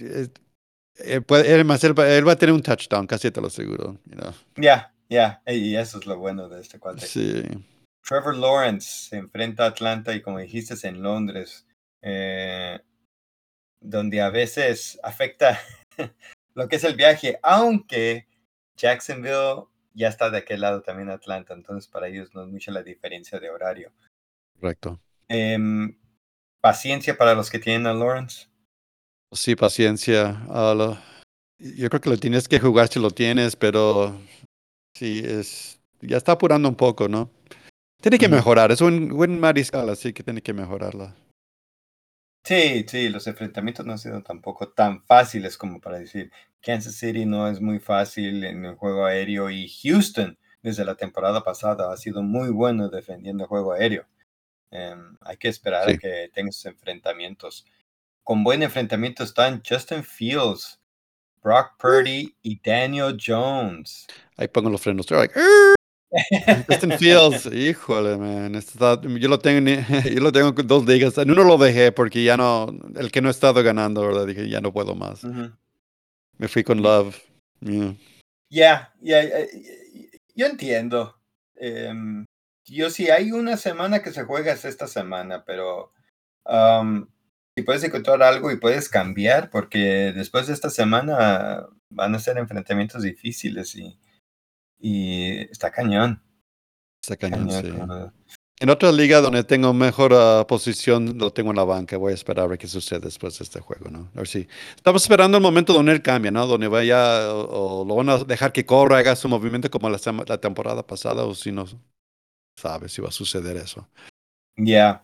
él 0.01 0.33
él, 0.97 1.65
va 1.69 2.33
a 2.33 2.37
tener 2.37 2.53
un 2.53 2.63
touchdown, 2.63 3.07
casi 3.07 3.31
te 3.31 3.41
lo 3.41 3.49
aseguro. 3.49 3.99
Ya, 4.05 4.11
you 4.11 4.21
know? 4.21 4.35
yeah, 4.57 4.93
ya, 5.09 5.43
yeah. 5.47 5.55
y 5.55 5.77
eso 5.77 5.99
es 5.99 6.07
lo 6.07 6.19
bueno 6.19 6.49
de 6.49 6.61
este 6.61 6.79
cuate. 6.79 7.07
Sí. 7.07 7.43
Trevor 8.07 8.37
Lawrence 8.37 9.09
se 9.09 9.17
enfrenta 9.17 9.65
a 9.65 9.69
Atlanta 9.69 10.15
y 10.15 10.21
como 10.21 10.39
dijiste 10.39 10.75
es 10.75 10.85
en 10.85 11.03
Londres, 11.03 11.67
eh, 12.03 12.79
donde 13.81 14.21
a 14.21 14.31
veces 14.31 14.99
afecta 15.03 15.59
lo 16.55 16.69
que 16.69 16.77
es 16.77 16.85
el 16.85 16.97
viaje, 16.97 17.39
aunque 17.43 18.29
Jacksonville 18.77 19.65
ya 19.95 20.09
está 20.09 20.31
de 20.31 20.39
aquel 20.39 20.61
lado 20.61 20.83
también 20.83 21.09
Atlanta, 21.09 21.55
entonces 21.55 21.89
para 21.89 22.09
ellos 22.09 22.35
no 22.35 22.43
es 22.43 22.49
mucha 22.49 22.73
la 22.73 22.83
diferencia 22.83 23.39
de 23.39 23.51
horario. 23.51 23.93
Correcto. 24.61 25.01
Em, 25.29 25.97
paciencia 26.61 27.17
para 27.17 27.35
los 27.35 27.51
que 27.51 27.59
tienen 27.59 27.87
a 27.87 27.95
Lawrence. 27.95 28.49
Sí, 29.33 29.57
paciencia. 29.57 30.43
Uh, 30.49 30.97
yo 31.59 31.89
creo 31.89 32.01
que 32.01 32.11
lo 32.11 32.19
tienes 32.19 32.49
que 32.49 32.61
jugar 32.61 32.89
si 32.89 33.01
lo 33.01 33.11
tienes, 33.11 33.57
pero 33.57 34.21
sí, 34.95 35.23
es, 35.25 35.81
ya 36.01 36.17
está 36.17 36.33
apurando 36.33 36.69
un 36.69 36.77
poco, 36.77 37.09
¿no? 37.09 37.31
Tiene 38.01 38.19
que 38.19 38.29
mejorar, 38.29 38.71
es 38.71 38.81
un 38.81 39.09
buen 39.09 39.41
mariscal, 39.41 39.89
así 39.89 40.13
que 40.13 40.23
tiene 40.23 40.43
que 40.43 40.53
mejorarla. 40.53 41.15
Sí, 42.45 42.85
sí, 42.87 43.09
los 43.09 43.27
enfrentamientos 43.27 43.87
no 43.87 43.93
han 43.93 43.99
sido 43.99 44.23
tampoco 44.23 44.69
tan 44.69 45.03
fáciles 45.05 45.57
como 45.57 45.81
para 45.81 45.99
decir 45.99 46.31
Kansas 46.61 46.95
City 46.95 47.25
no 47.25 47.49
es 47.49 47.61
muy 47.61 47.79
fácil 47.79 48.45
en 48.45 48.65
el 48.67 48.75
juego 48.75 49.07
aéreo 49.07 49.49
y 49.51 49.69
Houston 49.83 50.39
desde 50.63 50.85
la 50.85 50.95
temporada 50.95 51.43
pasada 51.43 51.93
ha 51.93 51.97
sido 51.97 52.23
muy 52.23 52.51
bueno 52.51 52.89
defendiendo 52.89 53.45
el 53.45 53.49
juego 53.49 53.73
aéreo. 53.73 54.07
Em, 54.71 55.17
hay 55.21 55.37
que 55.37 55.49
esperar 55.49 55.89
a 55.89 55.97
que 55.97 56.31
tenga 56.35 56.53
sus 56.53 56.67
enfrentamientos. 56.67 57.67
Con 58.23 58.43
buen 58.43 58.63
enfrentamiento 58.63 59.25
están 59.25 59.63
Justin 59.67 60.03
Fields, 60.03 60.81
Brock 61.43 61.79
Purdy 61.79 62.35
y 62.43 62.61
Daniel 62.63 63.17
Jones. 63.25 64.07
Ahí 64.37 64.49
pongo 64.49 64.71
los 64.71 64.81
frenos. 64.81 65.07
Justin 66.69 66.99
Fields, 66.99 67.47
híjole, 67.47 68.17
man. 68.17 68.61
yo 69.19 69.29
lo 69.29 69.39
tengo, 69.39 69.71
yo 70.15 70.21
lo 70.21 70.33
tengo 70.33 70.53
dos 70.53 70.87
ligas. 70.87 71.19
En 71.19 71.31
uno 71.31 71.45
lo 71.45 71.59
dejé 71.59 71.93
porque 71.93 72.23
ya 72.23 72.37
no, 72.37 72.73
el 72.97 73.11
que 73.11 73.21
no 73.21 73.29
ha 73.29 73.31
estado 73.31 73.63
ganando, 73.63 74.03
¿verdad? 74.03 74.27
Dije, 74.27 74.49
ya 74.49 74.61
no 74.61 74.73
puedo 74.73 74.95
más. 74.95 75.25
Me 76.39 76.49
fui 76.49 76.63
con 76.63 76.83
Love. 76.83 77.17
Ya, 78.51 78.93
ya, 79.01 79.23
yo 80.35 80.47
entiendo. 80.47 81.19
Em, 81.57 82.25
yo 82.65 82.91
sí, 82.91 83.11
hay 83.11 83.33
una 83.33 83.57
semana 83.57 84.03
que 84.03 84.13
se 84.13 84.25
juega 84.25 84.53
es 84.53 84.65
esta 84.65 84.87
semana, 84.87 85.45
pero 85.45 85.93
um, 86.45 87.07
si 87.57 87.63
puedes 87.63 87.85
encontrar 87.85 88.23
algo 88.23 88.51
y 88.51 88.57
puedes 88.57 88.89
cambiar, 88.89 89.51
porque 89.51 90.13
después 90.15 90.47
de 90.47 90.55
esta 90.55 90.71
semana 90.71 91.67
van 91.91 92.15
a 92.15 92.19
ser 92.19 92.39
enfrentamientos 92.39 93.03
difíciles 93.03 93.75
y 93.77 93.99
y 94.85 95.41
está 95.51 95.71
cañón. 95.71 96.23
Está 97.03 97.17
cañón, 97.17 97.51
sí. 97.51 97.73
En 98.61 98.69
otra 98.69 98.93
liga 98.93 99.23
donde 99.23 99.43
tengo 99.43 99.73
mejor 99.73 100.13
ah, 100.15 100.47
posición, 100.47 101.17
lo 101.19 101.33
tengo 101.33 101.51
en 101.51 101.57
la 101.57 101.65
banca. 101.65 101.97
Voy 101.97 102.13
a 102.13 102.15
esperar 102.15 102.45
a 102.45 102.49
ver 102.49 102.59
qué 102.59 102.69
sucede 102.69 103.01
después 103.01 103.39
de 103.39 103.45
este 103.45 103.61
juego, 103.61 103.91
¿no? 103.91 104.11
A 104.15 104.19
ver 104.19 104.29
si. 104.29 104.47
Estamos 104.77 105.03
esperando 105.03 105.39
el 105.39 105.43
momento 105.43 105.73
donde 105.73 105.93
él 105.93 106.03
cambia, 106.03 106.31
¿no? 106.31 106.47
Donde 106.47 106.69
vaya, 106.69 107.33
o, 107.33 107.87
lo 107.87 107.95
van 107.97 108.11
a 108.11 108.19
dejar 108.19 108.53
que 108.53 108.67
corra, 108.67 108.99
haga 108.99 109.17
su 109.17 109.27
movimiento 109.27 109.71
como 109.71 109.89
la, 109.89 109.99
la 110.27 110.39
temporada 110.39 110.87
pasada, 110.87 111.25
o 111.25 111.35
si 111.35 111.51
no 111.51 111.65
sabe 112.57 112.91
si 112.91 113.01
va 113.01 113.09
a 113.09 113.13
suceder 113.13 113.57
eso. 113.57 113.89
Ya. 114.57 115.03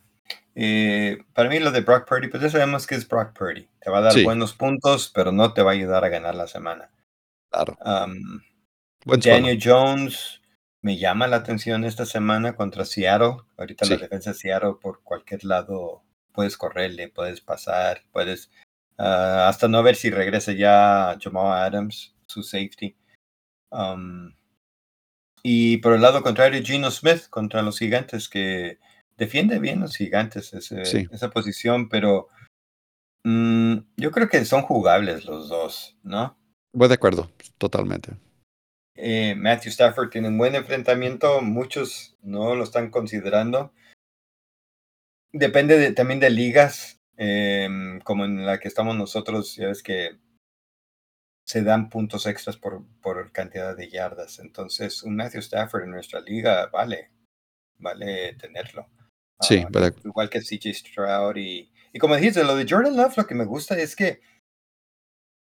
Eh, 0.54 1.24
para 1.32 1.48
mí 1.48 1.58
lo 1.58 1.70
de 1.70 1.80
Brock 1.80 2.06
Purdy, 2.06 2.28
pues 2.28 2.42
ya 2.42 2.50
sabemos 2.50 2.86
que 2.86 2.96
es 2.96 3.08
Brock 3.08 3.32
Purdy. 3.32 3.66
Te 3.80 3.90
va 3.90 3.98
a 3.98 4.02
dar 4.02 4.22
buenos 4.24 4.52
puntos, 4.52 5.10
pero 5.14 5.32
no 5.32 5.54
te 5.54 5.62
va 5.62 5.70
a 5.70 5.74
ayudar 5.74 6.04
a 6.04 6.10
ganar 6.10 6.34
la 6.34 6.46
semana. 6.46 6.90
Claro. 7.50 7.78
Daniel 9.04 9.58
Jones 9.62 10.40
me 10.82 10.96
llama 10.96 11.26
la 11.26 11.36
atención 11.36 11.84
esta 11.84 12.06
semana 12.06 12.54
contra 12.54 12.84
Seattle. 12.84 13.36
Ahorita 13.56 13.86
la 13.86 13.96
defensa 13.96 14.30
de 14.30 14.36
Seattle 14.36 14.74
por 14.80 15.02
cualquier 15.02 15.44
lado 15.44 16.02
puedes 16.32 16.56
correrle, 16.56 17.08
puedes 17.08 17.40
pasar, 17.40 18.02
puedes 18.12 18.50
ah, 18.98 19.46
hasta 19.48 19.68
no 19.68 19.82
ver 19.82 19.96
si 19.96 20.10
regresa 20.10 20.52
ya 20.52 21.18
Jamal 21.20 21.64
Adams, 21.64 22.14
su 22.26 22.42
safety. 22.42 22.96
Um, 23.70 24.32
y 25.42 25.78
por 25.78 25.94
el 25.94 26.02
lado 26.02 26.22
contrario, 26.22 26.62
Gino 26.62 26.90
Smith 26.90 27.28
contra 27.28 27.62
los 27.62 27.78
gigantes, 27.78 28.28
que 28.28 28.78
defiende 29.16 29.58
bien 29.58 29.80
los 29.80 29.96
gigantes 29.96 30.52
esa 30.52 31.30
posición, 31.30 31.88
pero 31.88 32.28
mm, 33.24 33.76
yo 33.96 34.10
creo 34.10 34.28
que 34.28 34.44
son 34.44 34.62
jugables 34.62 35.24
los 35.24 35.48
dos, 35.48 35.96
¿no? 36.02 36.36
Voy 36.72 36.88
de 36.88 36.94
acuerdo, 36.94 37.30
totalmente. 37.58 38.12
Eh, 39.02 39.34
Matthew 39.34 39.70
Stafford 39.70 40.10
tiene 40.10 40.28
un 40.28 40.36
buen 40.36 40.54
enfrentamiento, 40.54 41.40
muchos 41.40 42.18
no 42.22 42.54
lo 42.54 42.64
están 42.64 42.90
considerando. 42.90 43.72
Depende 45.32 45.92
también 45.92 46.20
de 46.20 46.28
ligas, 46.28 47.00
em, 47.16 48.00
como 48.00 48.26
en 48.26 48.44
la 48.44 48.58
que 48.60 48.68
estamos 48.68 48.94
nosotros, 48.96 49.56
ya 49.56 49.68
ves 49.68 49.82
que 49.82 50.18
se 51.46 51.62
dan 51.62 51.88
puntos 51.88 52.26
extras 52.26 52.58
por, 52.58 52.84
por 53.00 53.32
cantidad 53.32 53.74
de 53.74 53.88
yardas. 53.88 54.38
Entonces, 54.38 55.02
un 55.02 55.16
Matthew 55.16 55.40
Stafford 55.40 55.84
en 55.84 55.92
nuestra 55.92 56.20
liga 56.20 56.66
vale, 56.66 57.10
vale 57.78 58.34
tenerlo. 58.34 58.86
Sí, 59.40 59.64
ah, 59.74 59.90
igual 60.04 60.28
que 60.28 60.42
CJ 60.42 60.74
Stroud 60.74 61.36
y, 61.36 61.72
y 61.94 61.98
como 61.98 62.16
dijiste, 62.16 62.44
lo 62.44 62.54
de 62.54 62.66
Jordan 62.68 62.96
Love, 62.98 63.16
lo 63.16 63.26
que 63.26 63.34
me 63.34 63.46
gusta 63.46 63.78
es 63.78 63.96
que 63.96 64.20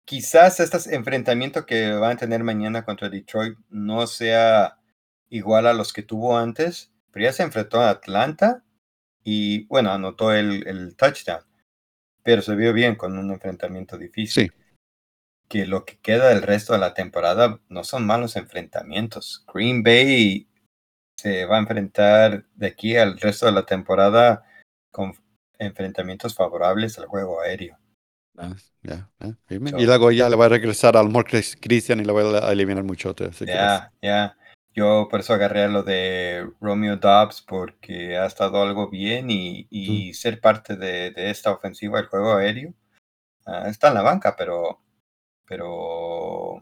quizás 0.06 0.60
este 0.60 0.96
enfrentamiento 0.96 1.66
que 1.66 1.92
van 1.94 2.14
a 2.14 2.20
tener 2.20 2.44
mañana 2.44 2.86
contra 2.86 3.10
Detroit 3.10 3.58
no 3.70 4.08
sea 4.08 4.80
igual 5.30 5.68
a 5.68 5.74
los 5.74 5.92
que 5.92 6.04
tuvo 6.04 6.38
antes, 6.38 6.94
pero 7.12 7.26
ya 7.26 7.34
se 7.34 7.44
enfrentó 7.44 7.82
a 7.82 7.90
Atlanta 7.90 8.64
y 9.24 9.66
bueno, 9.66 9.92
anotó 9.92 10.32
el, 10.32 10.68
el 10.68 10.96
touchdown, 10.96 11.44
pero 12.24 12.42
se 12.42 12.56
vio 12.56 12.74
bien 12.74 12.96
con 12.96 13.18
un 13.18 13.32
enfrentamiento 13.32 13.98
difícil. 13.98 14.54
Que 15.48 15.66
lo 15.66 15.86
que 15.86 16.00
queda 16.00 16.30
del 16.30 16.42
resto 16.42 16.74
de 16.74 16.80
la 16.80 16.94
temporada 16.94 17.60
no 17.70 17.84
son 17.84 18.06
malos 18.06 18.36
enfrentamientos. 18.36 19.46
Green 19.54 19.84
Bay 19.84 20.48
se 21.18 21.46
va 21.46 21.58
a 21.58 21.60
enfrentar 21.60 22.46
de 22.56 22.68
aquí 22.68 22.98
al 22.98 23.20
resto 23.20 23.46
de 23.46 23.52
la 23.52 23.66
temporada 23.66 24.44
con 24.92 25.14
enfrentamientos 25.60 26.36
favorables 26.36 26.98
al 26.98 27.06
juego 27.06 27.42
aéreo. 27.42 27.78
Ah, 28.38 28.56
ya, 28.84 29.10
y 29.50 29.86
luego 29.86 30.12
ya 30.12 30.30
le 30.30 30.36
va 30.36 30.46
a 30.46 30.50
regresar 30.50 30.98
al 30.98 31.10
Mork 31.10 31.30
Christian 31.62 32.00
y 32.00 32.04
le 32.06 32.12
va 32.12 32.48
a 32.48 32.51
eliminar 32.51 32.84
mucho. 32.84 33.15
Ya, 33.46 33.92
ya. 34.01 34.38
Yo 34.74 35.08
por 35.10 35.22
eso 35.22 35.34
agarré 35.34 35.63
a 35.63 35.68
lo 35.70 35.84
de 35.84 36.50
Romeo 36.60 36.98
Dobbs 36.98 37.42
porque 37.42 38.18
ha 38.18 38.25
estado 38.25 38.62
algo 38.62 38.89
bien 38.89 39.30
y, 39.30 39.68
y 39.70 40.13
ser 40.13 40.42
parte 40.42 40.75
de, 40.75 41.12
de, 41.12 41.30
esta 41.30 41.51
ofensiva 41.51 41.98
del 41.98 42.10
juego 42.10 42.36
aéreo. 42.36 42.74
Ah, 43.46 43.70
está 43.70 43.88
en 43.88 43.94
la 43.94 44.01
banca, 44.01 44.36
pero, 44.38 44.82
pero 45.48 46.62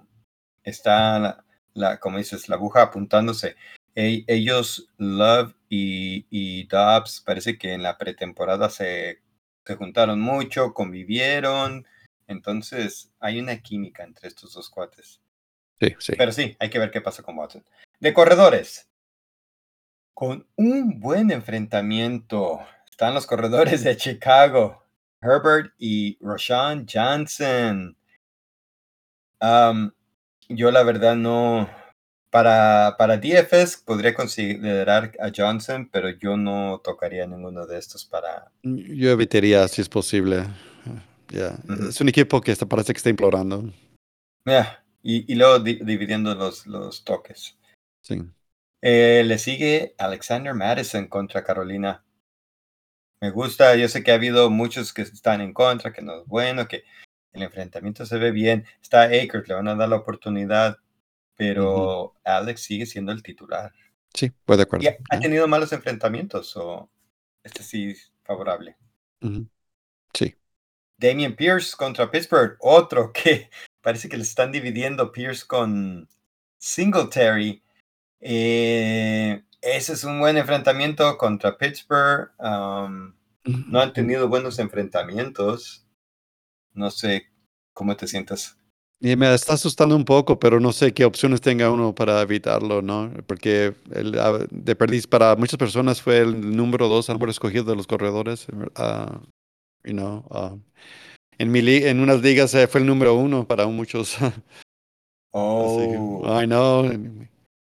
está, 0.63 1.17
la, 1.19 1.45
la, 1.73 1.99
como 1.99 2.19
dices, 2.19 2.49
la 2.49 2.55
aguja 2.55 2.83
apuntándose. 2.83 3.55
ellos, 3.95 4.87
Love 4.97 5.55
y, 5.67 6.27
y 6.29 6.67
Dobbs, 6.67 7.21
parece 7.25 7.57
que 7.57 7.73
en 7.73 7.81
la 7.81 7.97
pretemporada 7.97 8.69
se 8.69 9.23
se 9.65 9.75
juntaron 9.75 10.19
mucho, 10.19 10.73
convivieron, 10.73 11.85
entonces 12.27 13.11
hay 13.19 13.39
una 13.39 13.57
química 13.61 14.03
entre 14.03 14.27
estos 14.27 14.53
dos 14.53 14.69
cuates. 14.69 15.21
Sí, 15.79 15.95
sí. 15.99 16.13
Pero 16.17 16.31
sí, 16.31 16.55
hay 16.59 16.69
que 16.69 16.79
ver 16.79 16.91
qué 16.91 17.01
pasa 17.01 17.23
con 17.23 17.37
Watson. 17.37 17.63
De 17.99 18.13
corredores. 18.13 18.89
Con 20.13 20.47
un 20.55 20.99
buen 20.99 21.31
enfrentamiento 21.31 22.59
están 22.89 23.15
los 23.15 23.25
corredores 23.25 23.83
de 23.83 23.97
Chicago, 23.97 24.83
Herbert 25.21 25.73
y 25.79 26.17
Roshan 26.21 26.85
Johnson. 26.87 27.97
yo 30.49 30.71
la 30.71 30.83
verdad 30.83 31.15
no, 31.15 31.67
para, 32.33 32.95
para 32.97 33.17
DFS 33.17 33.77
podría 33.85 34.15
considerar 34.15 35.11
a 35.19 35.29
Johnson, 35.35 35.87
pero 35.91 36.09
yo 36.09 36.35
no 36.35 36.81
tocaría 36.83 37.27
ninguno 37.27 37.67
de 37.67 37.77
estos 37.77 38.05
para... 38.05 38.51
Yo 38.63 39.11
evitaría 39.11 39.67
si 39.67 39.83
es 39.83 39.87
posible. 39.87 40.43
ya 41.29 41.55
Es 41.87 42.01
un 42.01 42.09
equipo 42.09 42.41
que 42.41 42.55
parece 42.55 42.91
que 42.91 42.97
está 42.97 43.11
implorando. 43.11 43.71
Y, 45.03 45.31
y, 45.31 45.35
luego 45.35 45.59
dividiendo 45.59 46.33
los, 46.33 46.65
los 46.65 47.03
toques. 47.03 47.55
Sí. 48.01 48.23
Eh, 48.81 49.21
le 49.27 49.37
sigue 49.37 49.93
Alexander 49.99 50.55
Madison 50.55 51.07
contra 51.07 51.43
Carolina. 51.43 52.03
Me 53.21 53.29
gusta, 53.29 53.75
yo 53.75 53.87
sé 53.87 54.03
que 54.03 54.11
ha 54.11 54.15
habido 54.15 54.49
muchos 54.49 54.91
que 54.91 55.03
están 55.03 55.39
en 55.39 55.53
contra, 55.53 55.93
que 55.93 56.01
no 56.01 56.21
es 56.21 56.25
bueno, 56.25 56.67
que 56.67 56.83
el 57.31 57.43
enfrentamiento 57.43 58.07
se 58.07 58.17
ve 58.17 58.31
bien. 58.31 58.65
Está 58.81 59.03
Akers, 59.03 59.47
le 59.47 59.53
van 59.53 59.67
a 59.67 59.75
dar 59.75 59.89
la 59.89 59.97
oportunidad 59.97 60.79
pero 61.35 62.13
Alex 62.23 62.61
sigue 62.61 62.85
siendo 62.85 63.11
el 63.11 63.23
titular. 63.23 63.73
Sí, 64.13 64.31
puede 64.45 64.57
de 64.57 64.63
acuerdo. 64.63 64.89
ha, 65.09 65.19
tenido 65.19 65.47
malos 65.47 65.73
enfrentamientos 65.73 66.55
o 66.55 66.89
este 67.43 67.63
sí 67.63 67.95
favorable. 68.23 68.77
Sí. 70.13 70.35
Damian 70.97 71.35
Pierce 71.35 71.75
contra 71.75 72.09
Pittsburgh, 72.09 72.55
otro 72.59 73.11
que 73.13 73.49
parece 73.81 74.07
que 74.09 74.17
le 74.17 74.23
están 74.23 74.51
dividiendo 74.51 75.11
Pierce 75.11 75.45
con 75.45 76.07
Singletary. 76.57 77.63
Eh, 78.19 79.43
ese 79.61 79.93
es 79.93 80.03
un 80.03 80.19
buen 80.19 80.37
enfrentamiento 80.37 81.17
contra 81.17 81.57
Pittsburgh. 81.57 82.31
Um, 82.39 83.13
no 83.43 83.81
han 83.81 83.93
tenido 83.93 84.29
buenos 84.29 84.59
enfrentamientos. 84.59 85.85
No 86.73 86.91
sé 86.91 87.29
cómo 87.73 87.95
te 87.97 88.07
sientas. 88.07 88.57
Y 89.05 89.17
me 89.17 89.33
está 89.33 89.55
asustando 89.55 89.97
un 89.97 90.05
poco, 90.05 90.39
pero 90.39 90.61
no 90.61 90.71
sé 90.71 90.93
qué 90.93 91.03
opciones 91.03 91.41
tenga 91.41 91.69
uno 91.69 91.93
para 91.93 92.21
evitarlo, 92.21 92.81
¿no? 92.81 93.11
Porque 93.27 93.73
el, 93.91 94.17
ah, 94.17 94.47
de 94.49 94.75
perdiz 94.77 95.07
para 95.07 95.35
muchas 95.35 95.57
personas 95.57 96.01
fue 96.01 96.19
el 96.19 96.55
número 96.55 96.87
dos 96.87 97.09
número 97.09 97.29
escogido 97.29 97.65
de 97.65 97.75
los 97.75 97.85
corredores. 97.85 98.47
Uh, 98.77 99.19
you 99.83 99.91
know, 99.91 100.23
uh, 100.29 100.57
en, 101.37 101.51
mi 101.51 101.59
en 101.59 101.99
unas 101.99 102.21
ligas 102.21 102.55
eh, 102.55 102.65
fue 102.65 102.79
el 102.79 102.87
número 102.87 103.13
uno 103.15 103.45
para 103.45 103.67
muchos. 103.67 104.15
oh. 105.31 106.23
I 106.41 106.45
know. 106.45 106.89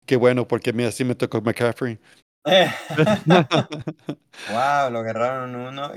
Qué 0.06 0.18
bueno, 0.18 0.48
porque 0.48 0.72
así 0.86 1.04
me 1.04 1.16
tocó 1.16 1.42
McCaffrey. 1.42 1.98
wow, 4.50 4.90
lo 4.90 5.00
agarraron 5.00 5.56
uno. 5.56 5.92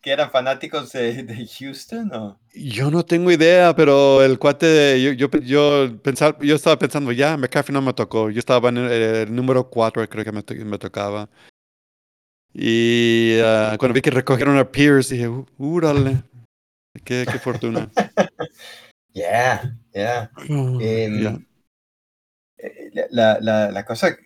¿Que 0.00 0.10
eran 0.10 0.30
fanáticos 0.30 0.90
de, 0.92 1.22
de, 1.22 1.46
Houston 1.46 2.10
o? 2.14 2.40
Yo 2.54 2.90
no 2.90 3.04
tengo 3.04 3.30
idea, 3.30 3.74
pero 3.76 4.22
el 4.22 4.38
cuate, 4.38 5.02
yo, 5.02 5.12
yo, 5.12 5.28
yo, 5.40 6.00
pensaba, 6.02 6.38
yo 6.40 6.56
estaba 6.56 6.78
pensando, 6.78 7.12
ya, 7.12 7.36
McCaffrey 7.36 7.74
no 7.74 7.82
me 7.82 7.92
tocó. 7.92 8.30
Yo 8.30 8.38
estaba 8.38 8.70
en 8.70 8.78
el, 8.78 9.34
número 9.34 9.68
4, 9.68 10.08
creo 10.08 10.24
que 10.24 10.32
me, 10.32 10.42
me 10.64 10.78
tocaba. 10.78 11.28
Y 12.54 13.38
uh, 13.40 13.76
cuando 13.78 13.94
vi 13.94 14.00
que 14.00 14.10
recogieron 14.10 14.56
a 14.58 14.70
Pierce, 14.70 15.14
dije, 15.14 15.28
¡úrale! 15.58 16.22
Qué, 17.04 17.26
qué 17.30 17.38
fortuna. 17.38 17.90
yeah, 19.14 19.74
yeah. 19.94 20.30
Oh, 20.48 20.54
um, 20.54 20.80
yeah. 20.80 21.38
La, 23.10 23.38
la, 23.40 23.70
la 23.70 23.84
cosa, 23.84 24.16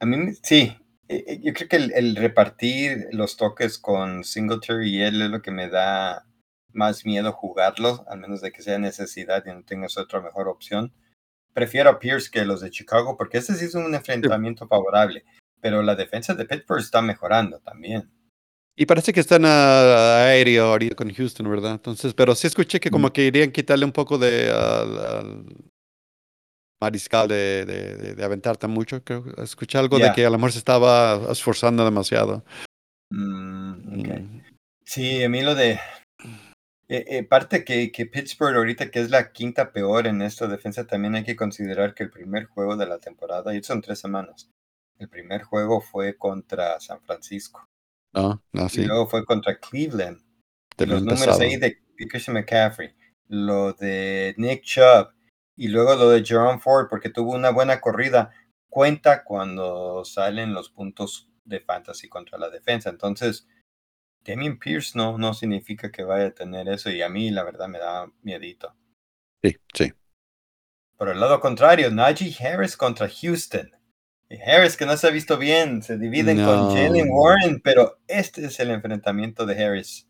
a 0.00 0.06
mí 0.06 0.34
sí, 0.42 0.76
yo 1.08 1.52
creo 1.52 1.68
que 1.68 1.76
el, 1.76 1.92
el, 1.94 2.16
repartir 2.16 3.08
los 3.12 3.36
toques 3.36 3.78
con 3.78 4.24
Singletary 4.24 4.88
y 4.90 5.02
él 5.02 5.22
es 5.22 5.30
lo 5.30 5.42
que 5.42 5.50
me 5.50 5.68
da 5.68 6.26
más 6.72 7.04
miedo 7.04 7.32
jugarlo, 7.32 8.04
al 8.08 8.18
menos 8.20 8.40
de 8.40 8.52
que 8.52 8.62
sea 8.62 8.78
necesidad 8.78 9.44
y 9.46 9.50
no 9.50 9.64
tengas 9.64 9.96
otra 9.96 10.20
mejor 10.20 10.48
opción. 10.48 10.92
Prefiero 11.52 11.90
a 11.90 11.98
Pierce 11.98 12.30
que 12.30 12.44
los 12.44 12.60
de 12.60 12.70
Chicago 12.70 13.16
porque 13.16 13.38
este 13.38 13.54
sí 13.54 13.64
es 13.64 13.74
un 13.74 13.94
enfrentamiento 13.94 14.68
favorable, 14.68 15.24
pero 15.60 15.82
la 15.82 15.94
defensa 15.94 16.34
de 16.34 16.44
Pittsburgh 16.44 16.80
está 16.80 17.00
mejorando 17.00 17.58
también. 17.60 18.10
Y 18.78 18.84
parece 18.84 19.14
que 19.14 19.20
están 19.20 19.46
a, 19.46 20.26
aéreo 20.26 20.66
ahorita 20.66 20.94
con 20.94 21.12
Houston, 21.12 21.48
¿verdad? 21.48 21.72
Entonces, 21.72 22.12
pero 22.12 22.34
sí 22.34 22.46
escuché 22.46 22.78
que 22.78 22.90
como 22.90 23.10
que 23.10 23.24
irían 23.24 23.50
quitarle 23.50 23.86
un 23.86 23.92
poco 23.92 24.18
de 24.18 24.52
mariscal 26.80 27.28
de, 27.28 27.64
de, 27.64 28.14
de, 28.14 28.24
aventarte 28.24 28.66
mucho. 28.66 29.02
Creo 29.02 29.24
escuché 29.42 29.78
algo 29.78 29.98
Yeah. 29.98 30.08
de 30.08 30.14
que 30.14 30.26
a 30.26 30.30
lo 30.30 30.36
mejor 30.36 30.52
se 30.52 30.58
estaba 30.58 31.30
esforzando 31.32 31.84
demasiado. 31.84 32.44
Mm. 33.10 34.00
Mm, 34.00 34.42
Sí, 34.84 35.24
a 35.24 35.28
mí 35.28 35.42
lo 35.42 35.54
de... 35.54 35.80
eh, 36.88 37.04
eh, 37.08 37.22
parte 37.24 37.64
que, 37.64 37.90
que 37.90 38.06
Pittsburgh 38.06 38.56
ahorita, 38.56 38.90
que 38.90 39.00
es 39.00 39.10
la 39.10 39.32
quinta 39.32 39.72
peor 39.72 40.06
en 40.06 40.22
esta 40.22 40.46
defensa, 40.46 40.86
también 40.86 41.16
hay 41.16 41.24
que 41.24 41.34
considerar 41.34 41.94
que 41.94 42.04
el 42.04 42.10
primer 42.10 42.44
juego 42.44 42.76
de 42.76 42.86
la 42.86 42.98
temporada, 42.98 43.54
y 43.54 43.62
son 43.64 43.80
tres 43.80 43.98
semanas, 43.98 44.48
el 44.98 45.08
primer 45.08 45.42
juego 45.42 45.80
fue 45.80 46.16
contra 46.16 46.78
San 46.78 47.00
Francisco. 47.02 47.64
No, 48.14 48.40
no, 48.52 48.68
Y 48.72 48.84
luego 48.84 49.08
fue 49.08 49.24
contra 49.24 49.58
Cleveland. 49.58 50.20
Los 50.78 51.02
números 51.02 51.40
ahí 51.40 51.56
de 51.56 51.82
Christian 52.08 52.34
McCaffrey, 52.34 52.94
lo 53.28 53.72
de 53.72 54.34
Nick 54.38 54.62
Chubb 54.62 55.15
y 55.56 55.68
luego 55.68 55.94
lo 55.94 56.10
de 56.10 56.24
Jerome 56.24 56.60
Ford, 56.60 56.88
porque 56.88 57.10
tuvo 57.10 57.32
una 57.32 57.50
buena 57.50 57.80
corrida, 57.80 58.30
cuenta 58.68 59.24
cuando 59.24 60.04
salen 60.04 60.52
los 60.52 60.68
puntos 60.70 61.28
de 61.44 61.60
fantasy 61.60 62.08
contra 62.08 62.38
la 62.38 62.50
defensa. 62.50 62.90
Entonces, 62.90 63.48
Damien 64.24 64.58
Pierce 64.58 64.92
no, 64.96 65.16
no 65.16 65.32
significa 65.34 65.90
que 65.90 66.04
vaya 66.04 66.26
a 66.26 66.34
tener 66.34 66.68
eso 66.68 66.90
y 66.90 67.00
a 67.02 67.08
mí 67.08 67.30
la 67.30 67.44
verdad 67.44 67.68
me 67.68 67.78
da 67.78 68.10
miedito. 68.22 68.74
Sí, 69.42 69.56
sí. 69.72 69.92
Por 70.96 71.08
el 71.08 71.20
lado 71.20 71.40
contrario, 71.40 71.90
Najee 71.90 72.34
Harris 72.44 72.76
contra 72.76 73.08
Houston. 73.08 73.70
Y 74.28 74.40
Harris 74.40 74.76
que 74.76 74.86
no 74.86 74.96
se 74.96 75.06
ha 75.06 75.10
visto 75.10 75.38
bien, 75.38 75.82
se 75.82 75.96
dividen 75.96 76.38
No. 76.38 76.46
con 76.46 76.74
Jalen 76.74 77.08
Warren, 77.10 77.60
pero 77.60 78.00
este 78.08 78.46
es 78.46 78.58
el 78.58 78.70
enfrentamiento 78.70 79.46
de 79.46 79.64
Harris. 79.64 80.08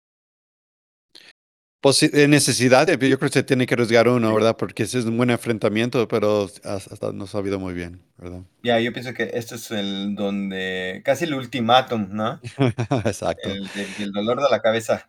Pues 1.81 2.03
necesidad, 2.29 2.89
eh, 2.89 2.93
yo 3.09 3.19
creo 3.19 3.31
que 3.31 3.39
se 3.39 3.43
tiene 3.43 3.67
que 3.67 3.75
arriesgar 3.75 4.09
uno, 4.09 4.35
¿verdad? 4.35 4.57
Porque 4.57 4.85
ese 4.85 4.99
es 4.99 5.05
un 5.05 5.17
buen 5.17 5.31
enfrentamiento, 5.31 6.09
pero 6.09 6.49
hasta 6.65 7.13
no 7.13 7.27
se 7.27 7.37
ha 7.37 7.41
habido 7.41 7.61
muy 7.61 7.75
bien, 7.75 8.03
¿verdad? 8.17 8.41
Ya, 8.63 8.81
yo 8.81 8.93
pienso 8.93 9.13
que 9.15 9.31
este 9.35 9.55
es 9.55 9.71
el 9.71 10.15
donde 10.17 11.03
casi 11.05 11.25
el 11.25 11.35
ultimátum, 11.35 12.09
¿no? 12.11 12.41
Exacto. 13.05 13.49
El, 13.51 13.69
del- 13.69 13.95
del 13.99 14.13
dolor 14.13 14.43
de 14.43 14.49
la 14.51 14.61
cabeza. 14.61 15.09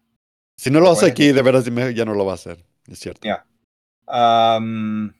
Si 0.57 0.69
no 0.69 0.79
lo 0.79 0.91
hace 0.91 1.05
aquí, 1.05 1.31
de 1.31 1.41
veras 1.41 1.65
ya 1.95 2.05
no 2.05 2.13
lo 2.13 2.25
va 2.25 2.33
a 2.33 2.35
hacer, 2.35 2.63
es 2.87 2.99
cierto. 2.99 3.21
Ya. 3.25 3.45
Am, 4.07 5.13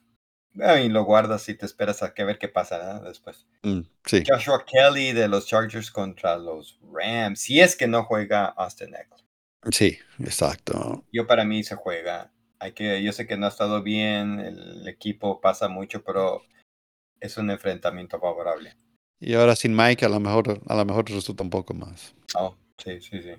y 0.54 0.90
lo 0.90 1.04
guardas 1.04 1.48
y 1.50 1.54
te 1.56 1.66
esperas 1.66 2.02
a 2.04 2.14
que 2.14 2.24
ver 2.24 2.40
qué 2.40 2.48
pasa 2.48 2.94
¿no? 2.96 3.02
después. 3.08 3.46
Mm, 3.64 3.82
sí, 4.06 4.24
Joshua 4.28 4.66
Kelly 4.66 5.14
de 5.14 5.28
los 5.28 5.46
Chargers 5.46 5.92
contra 5.92 6.38
los 6.38 6.80
Rams. 6.92 7.40
Si 7.40 7.60
es 7.60 7.76
que 7.76 7.88
no 7.88 8.04
juega 8.04 8.46
Austin 8.46 8.96
Eckler. 8.96 9.27
Sí, 9.72 9.98
exacto. 10.20 11.04
Yo 11.12 11.28
para 11.28 11.46
mí 11.46 11.64
se 11.64 11.76
juega. 11.76 12.32
Hay 12.60 12.72
que, 12.74 13.04
yo 13.04 13.12
sé 13.12 13.28
que 13.28 13.38
no 13.38 13.46
ha 13.46 13.50
estado 13.50 13.84
bien, 13.84 14.40
el 14.40 14.88
equipo 14.88 15.40
pasa 15.42 15.68
mucho, 15.68 16.04
pero 16.04 16.42
es 17.20 17.38
un 17.38 17.50
enfrentamiento 17.52 18.20
favorable. 18.20 18.76
Y 19.20 19.34
ahora 19.34 19.56
sin 19.56 19.76
Mike, 19.76 20.06
a 20.06 20.10
lo 20.10 20.20
mejor, 20.20 20.62
a 20.68 20.76
lo 20.76 20.86
mejor 20.86 21.10
resulta 21.10 21.44
un 21.44 21.50
poco 21.50 21.74
más. 21.74 22.14
Oh, 22.36 22.56
sí, 22.78 23.00
sí, 23.02 23.22
sí. 23.22 23.34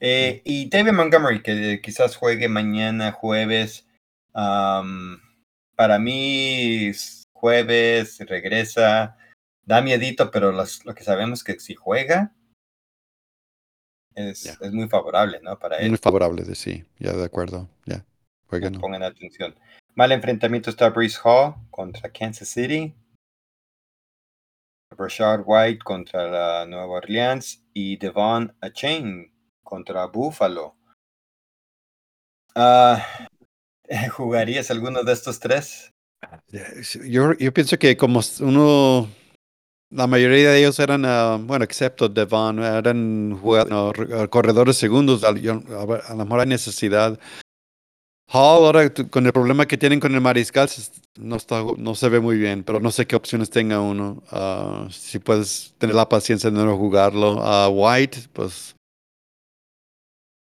Eh, 0.00 0.40
y 0.44 0.68
David 0.68 0.92
Montgomery, 0.92 1.42
que 1.42 1.80
quizás 1.82 2.16
juegue 2.16 2.48
mañana, 2.48 3.12
jueves. 3.12 3.86
am, 4.32 5.20
para 5.76 5.98
mí, 5.98 6.92
jueves, 7.32 8.18
regresa. 8.20 9.16
Da 9.64 9.80
miedito, 9.82 10.30
pero 10.30 10.52
las- 10.52 10.84
lo 10.84 10.94
que 10.94 11.04
sabemos 11.04 11.42
que 11.44 11.58
si 11.60 11.74
juega 11.74 12.32
es, 14.28 14.58
es 14.60 14.72
muy 14.72 14.88
favorable, 14.88 15.40
¿no? 15.42 15.58
Para 15.58 15.78
él. 15.78 15.88
Muy 15.88 15.98
favorable 15.98 16.42
de 16.44 16.54
sí, 16.54 16.84
ya 16.98 17.12
de 17.12 17.24
acuerdo, 17.24 17.68
ya. 17.86 18.04
No. 18.50 18.80
Pongan 18.80 19.04
atención. 19.04 19.54
Mal 19.94 20.10
enfrentamiento 20.12 20.70
está 20.70 20.90
Brees 20.90 21.20
Hall 21.22 21.54
contra 21.70 22.10
Kansas 22.10 22.48
City. 22.48 22.94
Rashard 24.96 25.44
White 25.46 25.80
contra 25.84 26.28
la 26.28 26.66
Nueva 26.66 26.86
Orleans 26.86 27.64
y 27.72 27.96
Devon 27.96 28.54
Achane 28.60 29.32
contra 29.62 30.06
Buffalo. 30.06 30.74
Ah, 32.54 33.06
¿Jugarías 34.10 34.70
alguno 34.70 35.04
de 35.04 35.12
estos 35.12 35.38
tres? 35.38 35.92
Yo, 37.04 37.32
yo 37.34 37.52
pienso 37.54 37.78
que 37.78 37.96
como 37.96 38.20
uno, 38.40 39.08
la 39.90 40.06
mayoría 40.06 40.50
de 40.50 40.58
ellos 40.60 40.78
eran, 40.78 41.04
ah, 41.04 41.38
bueno, 41.40 41.64
excepto 41.64 42.08
Devon, 42.08 42.60
eran 42.62 43.38
jugad- 43.40 43.68
no, 43.68 43.92
re- 43.92 44.28
corredores 44.28 44.76
segundos, 44.76 45.24
a, 45.24 45.28
a 45.28 45.32
lo 45.32 46.24
mejor 46.24 46.40
hay 46.40 46.46
necesidad. 46.46 47.18
Hall 48.32 48.64
ahora 48.64 48.88
con 49.10 49.26
el 49.26 49.32
problema 49.32 49.66
que 49.66 49.76
tienen 49.76 49.98
con 49.98 50.14
el 50.14 50.20
mariscal 50.20 50.68
no, 51.18 51.34
está, 51.34 51.64
no 51.76 51.96
se 51.96 52.08
ve 52.08 52.20
muy 52.20 52.38
bien, 52.38 52.62
pero 52.62 52.78
no 52.78 52.92
sé 52.92 53.04
qué 53.04 53.16
opciones 53.16 53.50
tenga 53.50 53.80
uno. 53.80 54.22
Ah, 54.30 54.86
si 54.92 55.18
puedes 55.18 55.74
tener 55.78 55.96
la 55.96 56.08
paciencia 56.08 56.48
de 56.48 56.56
no 56.64 56.76
jugarlo. 56.76 57.42
a 57.42 57.68
White, 57.68 58.28
pues, 58.32 58.76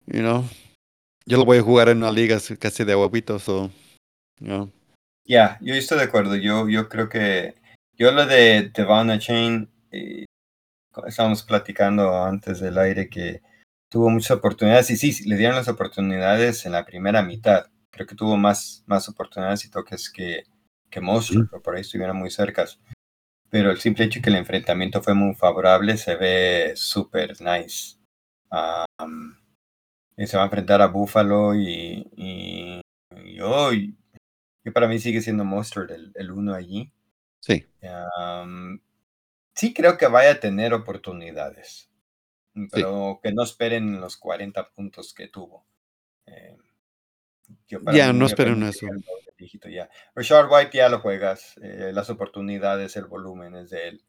you 0.06 0.18
know, 0.18 0.44
yo 1.26 1.38
lo 1.38 1.44
voy 1.44 1.58
a 1.58 1.62
jugar 1.62 1.88
en 1.90 1.98
una 1.98 2.10
liga 2.10 2.38
casi 2.58 2.82
de 2.82 2.96
huevitos, 2.96 3.44
so, 3.44 3.70
you 4.40 4.46
know. 4.46 4.70
Ya, 5.24 5.56
yo 5.60 5.74
estoy 5.74 5.98
de 5.98 6.04
acuerdo. 6.04 6.34
Yo, 6.34 6.68
yo 6.68 6.88
creo 6.88 7.08
que 7.08 7.54
yo 8.00 8.10
lo 8.12 8.24
de 8.24 8.70
Devon 8.74 9.10
Achane, 9.10 9.68
eh, 9.90 10.24
estábamos 11.06 11.42
platicando 11.42 12.24
antes 12.24 12.58
del 12.58 12.78
aire 12.78 13.10
que 13.10 13.42
tuvo 13.90 14.08
muchas 14.08 14.30
oportunidades 14.38 14.90
y 14.90 14.96
sí, 14.96 15.12
sí, 15.12 15.28
le 15.28 15.36
dieron 15.36 15.54
las 15.54 15.68
oportunidades 15.68 16.64
en 16.64 16.72
la 16.72 16.86
primera 16.86 17.22
mitad. 17.22 17.66
Creo 17.90 18.06
que 18.06 18.14
tuvo 18.14 18.38
más, 18.38 18.82
más 18.86 19.06
oportunidades 19.10 19.66
y 19.66 19.70
toques 19.70 20.08
que, 20.08 20.44
que 20.88 21.02
Monster, 21.02 21.46
pero 21.50 21.62
por 21.62 21.74
ahí 21.74 21.82
estuvieron 21.82 22.16
muy 22.16 22.30
cercas. 22.30 22.80
Pero 23.50 23.70
el 23.70 23.80
simple 23.80 24.06
hecho 24.06 24.22
que 24.22 24.30
el 24.30 24.36
enfrentamiento 24.36 25.02
fue 25.02 25.12
muy 25.12 25.34
favorable 25.34 25.98
se 25.98 26.16
ve 26.16 26.72
súper 26.76 27.38
nice. 27.42 27.98
Um, 28.50 29.34
y 30.16 30.26
se 30.26 30.38
va 30.38 30.44
a 30.44 30.46
enfrentar 30.46 30.80
a 30.80 30.86
Buffalo 30.86 31.54
y, 31.54 32.08
y, 32.16 32.80
y 33.26 33.40
hoy, 33.40 33.94
que 34.64 34.72
para 34.72 34.88
mí 34.88 34.98
sigue 34.98 35.20
siendo 35.20 35.44
Monster 35.44 35.90
el, 35.90 36.12
el 36.14 36.30
uno 36.30 36.54
allí. 36.54 36.90
Sí. 37.40 37.66
Um, 37.82 38.80
sí 39.54 39.74
creo 39.74 39.96
que 39.98 40.06
vaya 40.06 40.32
a 40.32 40.40
tener 40.40 40.72
oportunidades, 40.74 41.90
pero 42.70 43.20
que 43.22 43.32
no 43.32 43.42
esperen 43.42 44.00
los 44.00 44.16
40 44.16 44.70
puntos 44.70 45.14
que 45.14 45.28
tuvo. 45.28 45.66
Eh, 46.26 46.56
yo 47.66 47.82
para 47.82 47.96
Ya, 47.96 48.12
mí 48.12 48.18
no 48.18 48.26
esperen 48.26 48.62
eso. 48.62 48.86
dígito 49.38 49.68
ya. 49.68 49.88
Rashard 50.14 50.50
White 50.50 50.76
ya 50.76 50.88
lo 50.88 51.00
juegas, 51.00 51.56
eh, 51.62 51.90
las 51.92 52.10
oportunidades, 52.10 52.96
el 52.96 53.06
volumen 53.06 53.56
es 53.56 53.70
de 53.70 53.88
él. 53.88 54.04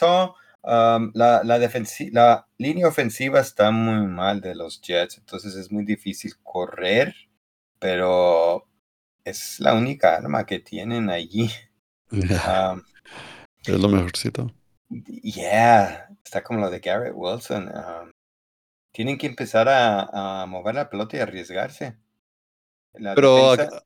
Hall, 0.00 0.34
Um, 0.66 1.10
la, 1.12 1.42
la, 1.44 1.58
la 1.58 2.48
línea 2.56 2.88
ofensiva 2.88 3.38
está 3.38 3.70
muy 3.70 4.06
mal 4.06 4.40
de 4.40 4.54
los 4.54 4.80
Jets, 4.80 5.18
entonces 5.18 5.54
es 5.56 5.70
muy 5.70 5.84
difícil 5.84 6.32
correr, 6.42 7.14
pero 7.78 8.66
es 9.24 9.60
la 9.60 9.74
única 9.74 10.16
arma 10.16 10.46
que 10.46 10.60
tienen 10.60 11.10
allí. 11.10 11.50
Um, 12.14 12.82
es 13.66 13.80
lo 13.80 13.88
mejorcito. 13.88 14.52
Yeah, 15.22 16.08
está 16.24 16.42
como 16.42 16.60
lo 16.60 16.70
de 16.70 16.80
Garrett 16.80 17.14
Wilson. 17.14 17.68
Um, 17.68 18.10
tienen 18.92 19.18
que 19.18 19.26
empezar 19.26 19.68
a, 19.68 20.42
a, 20.42 20.46
mover 20.46 20.74
la 20.76 20.88
pelota 20.88 21.16
y 21.16 21.20
arriesgarse. 21.20 21.96
La 22.94 23.14
pero, 23.14 23.56
defensa... 23.56 23.84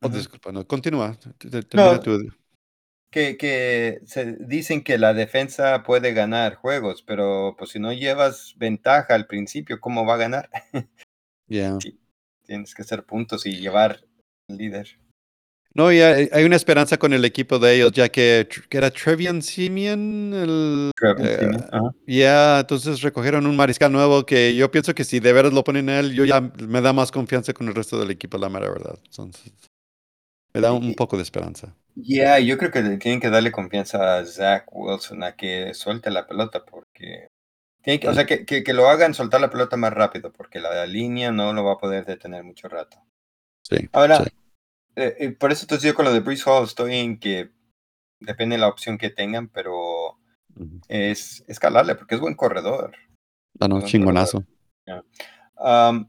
oh, 0.00 0.08
disculpa, 0.08 0.52
no, 0.52 0.66
continúa. 0.66 1.16
Termina 1.38 1.92
no, 1.92 2.00
tu 2.00 2.18
que, 3.10 3.36
que 3.36 4.00
se 4.06 4.36
dicen 4.38 4.82
que 4.82 4.96
la 4.96 5.12
defensa 5.12 5.82
puede 5.82 6.12
ganar 6.14 6.54
juegos, 6.54 7.02
pero 7.02 7.56
pues 7.58 7.70
si 7.70 7.80
no 7.80 7.92
llevas 7.92 8.54
ventaja 8.56 9.14
al 9.14 9.26
principio, 9.26 9.80
¿cómo 9.80 10.06
va 10.06 10.14
a 10.14 10.18
ganar? 10.18 10.50
Tienes 11.48 12.74
que 12.74 12.82
hacer 12.82 13.04
puntos 13.04 13.46
y 13.46 13.60
llevar 13.60 14.04
líder. 14.48 14.98
No, 15.72 15.92
y 15.92 16.00
hay, 16.00 16.28
hay, 16.32 16.44
una 16.44 16.56
esperanza 16.56 16.98
con 16.98 17.12
el 17.12 17.24
equipo 17.24 17.60
de 17.60 17.76
ellos, 17.76 17.92
ya 17.92 18.08
que, 18.08 18.48
que 18.68 18.76
era 18.76 18.90
Trevian 18.90 19.40
Simeon. 19.40 20.32
El, 20.34 20.90
uh, 21.00 21.90
Ya, 22.06 22.60
entonces 22.60 23.02
recogieron 23.02 23.46
un 23.46 23.56
mariscal 23.56 23.92
nuevo 23.92 24.26
que 24.26 24.56
yo 24.56 24.70
pienso 24.72 24.94
que 24.96 25.04
si 25.04 25.20
de 25.20 25.32
veras 25.32 25.52
lo 25.52 25.62
ponen 25.62 25.88
él, 25.88 26.12
yo 26.12 26.24
ya 26.24 26.40
me 26.40 26.80
da 26.80 26.92
más 26.92 27.12
confianza 27.12 27.52
con 27.52 27.68
el 27.68 27.74
resto 27.76 28.00
del 28.00 28.10
equipo, 28.10 28.36
la 28.36 28.48
mera 28.48 28.68
verdad. 28.68 28.98
Entonces, 29.04 29.52
me 30.52 30.60
da 30.60 30.72
un 30.72 30.94
poco 30.94 31.16
de 31.16 31.22
esperanza. 31.22 31.72
Yeah, 31.94 32.40
yo 32.40 32.58
creo 32.58 32.72
que 32.72 32.82
tienen 32.96 33.20
que 33.20 33.30
darle 33.30 33.52
confianza 33.52 34.18
a 34.18 34.26
Zach 34.26 34.64
Wilson 34.72 35.22
a 35.22 35.36
que 35.36 35.72
suelte 35.74 36.10
la 36.10 36.26
pelota 36.26 36.64
porque 36.64 37.28
tiene 37.82 38.00
que, 38.00 38.08
o 38.08 38.14
sea, 38.14 38.26
que, 38.26 38.44
que, 38.44 38.64
que, 38.64 38.72
lo 38.72 38.88
hagan 38.88 39.14
soltar 39.14 39.40
la 39.40 39.50
pelota 39.50 39.76
más 39.76 39.92
rápido 39.92 40.32
porque 40.32 40.58
la 40.58 40.84
línea 40.86 41.30
no 41.30 41.52
lo 41.52 41.64
va 41.64 41.74
a 41.74 41.78
poder 41.78 42.04
detener 42.06 42.42
mucho 42.42 42.68
rato. 42.68 42.98
Sí. 43.62 43.88
Ahora, 43.92 44.24
sí. 44.24 44.30
Eh, 44.96 45.16
eh, 45.18 45.30
por 45.32 45.52
eso 45.52 45.64
entonces 45.64 45.88
yo 45.88 45.94
con 45.94 46.04
lo 46.04 46.12
de 46.12 46.20
Breeze 46.20 46.48
Hall 46.48 46.64
estoy 46.64 46.96
en 46.96 47.18
que 47.18 47.50
depende 48.18 48.56
de 48.56 48.60
la 48.60 48.68
opción 48.68 48.98
que 48.98 49.10
tengan, 49.10 49.48
pero 49.48 50.18
es 50.88 51.44
escalarle 51.48 51.94
porque 51.94 52.16
es 52.16 52.20
buen 52.20 52.34
corredor. 52.34 52.94
Ah, 53.58 53.68
no, 53.68 53.82
chingonazo. 53.82 54.44
Yeah. 54.86 55.04
Um, 55.56 56.08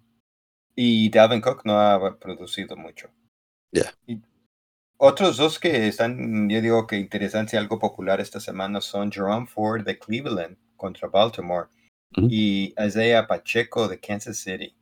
y 0.76 1.10
Dalvin 1.10 1.42
Cook 1.42 1.62
no 1.66 1.80
ha 1.80 2.18
producido 2.18 2.76
mucho. 2.76 3.10
Yeah. 3.72 3.94
Y 4.08 4.22
otros 4.98 5.38
dos 5.38 5.60
que 5.60 5.88
están, 5.88 6.50
yo 6.50 6.62
digo 6.62 6.86
que 6.88 6.98
interesantes 6.98 7.54
y 7.54 7.58
algo 7.58 7.80
popular 7.80 8.20
esta 8.22 8.40
semana 8.40 8.82
son 8.82 9.12
Jerome 9.12 9.48
Ford 9.48 9.84
de 9.84 9.98
Cleveland 9.98 10.58
contra 10.76 11.08
Baltimore 11.08 11.70
y 12.16 12.74
Isaiah 12.78 13.26
Pacheco 13.26 13.88
de 13.88 14.00
Kansas 14.00 14.38
City. 14.38 14.76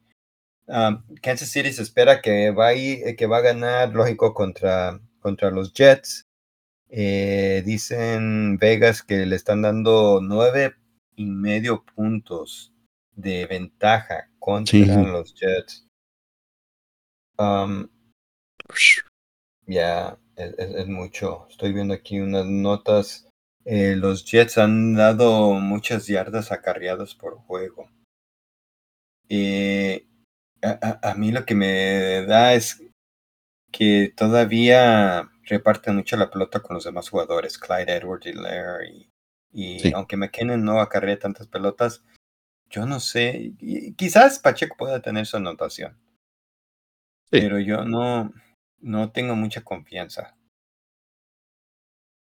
Um, 0.72 1.04
Kansas 1.24 1.50
City 1.50 1.74
se 1.74 1.82
espera 1.82 2.22
que 2.22 2.52
va, 2.52 2.68
a 2.68 2.74
ir, 2.76 3.16
que 3.16 3.26
va 3.26 3.38
a 3.38 3.42
ganar, 3.42 3.92
lógico, 3.94 4.34
contra, 4.36 5.00
contra 5.20 5.50
los 5.50 5.74
Jets. 5.74 6.22
Eh, 6.90 7.64
dicen 7.66 8.58
Vegas 8.58 9.02
que 9.04 9.26
le 9.26 9.36
están 9.36 9.62
dando 9.64 10.20
nueve 10.22 10.76
y 11.16 11.26
medio 11.26 11.84
puntos 11.96 12.72
de 13.16 13.46
ventaja 13.48 14.30
contra 14.40 14.74
Sí. 14.80 14.86
los 14.86 15.34
Jets. 15.34 15.88
Um, 17.38 17.88
ya, 19.66 20.18
es, 20.36 20.54
es- 20.58 20.76
es 20.76 20.88
mucho. 20.88 21.48
Estoy 21.50 21.74
viendo 21.74 21.94
aquí 21.96 22.20
unas 22.20 22.46
notas. 22.46 23.28
Eh, 23.66 23.96
los 23.96 24.24
Jets 24.26 24.58
han 24.60 24.94
dado 24.96 25.54
muchas 25.54 26.06
yardas 26.08 26.52
acarreadas 26.52 27.16
por 27.16 27.36
juego. 27.40 27.90
Eh, 29.30 30.06
a, 30.62 31.00
a- 31.04 31.12
a 31.12 31.16
mí 31.16 31.32
lo 31.32 31.46
que 31.46 31.56
me 31.56 32.26
da 32.26 32.54
es 32.54 32.82
que 33.72 34.12
todavía 34.16 35.30
reparten 35.44 35.96
mucho 35.96 36.18
la 36.18 36.30
pelota 36.30 36.60
con 36.62 36.76
los 36.76 36.84
demás 36.86 37.10
jugadores, 37.10 37.58
Clyde 37.58 37.96
Edwards 37.98 38.26
y 38.28 38.34
Larry. 38.34 39.10
Y 39.52 39.80
Sí. 39.80 39.92
aunque 39.96 40.18
McKinnon 40.18 40.64
no 40.64 40.80
acarrea 40.80 41.18
tantas 41.20 41.48
pelotas, 41.48 42.04
yo 42.70 42.86
no 42.86 43.00
sé, 43.00 43.54
quizás 43.98 44.40
Pacheco 44.40 44.76
pueda 44.78 45.02
tener 45.02 45.26
su 45.26 45.38
anotación, 45.38 45.98
Sí. 47.32 47.42
pero 47.42 47.60
yo 47.60 47.84
no, 47.86 48.32
no 48.80 49.12
tengo 49.12 49.36
mucha 49.36 49.64
confianza 49.64 50.36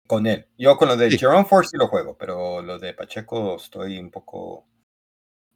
con 0.06 0.26
él. 0.26 0.46
Yo 0.56 0.76
con 0.76 0.88
lo 0.88 0.96
de 0.96 1.10
Sí. 1.10 1.18
Jerome 1.18 1.44
Ford 1.46 1.64
sí 1.66 1.76
lo 1.76 1.88
juego, 1.88 2.16
pero 2.16 2.62
lo 2.62 2.78
de 2.78 2.94
Pacheco 2.94 3.56
estoy 3.56 3.98
un 3.98 4.10
poco 4.10 4.66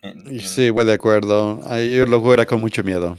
en, 0.02 0.40
Sí, 0.40 0.70
voy 0.70 0.84
de 0.84 0.94
acuerdo. 0.94 1.60
Ahí 1.66 1.94
yo 1.94 2.06
lo 2.06 2.22
con 2.46 2.60
mucho 2.60 2.82
miedo. 2.82 3.16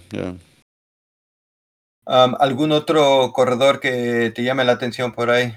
Um, 2.06 2.36
¿Algún 2.40 2.72
otro 2.72 3.32
corredor 3.34 3.80
que 3.80 4.32
te 4.36 4.44
llame 4.44 4.66
la 4.66 4.74
atención 4.74 5.12
por 5.14 5.30
ahí? 5.30 5.54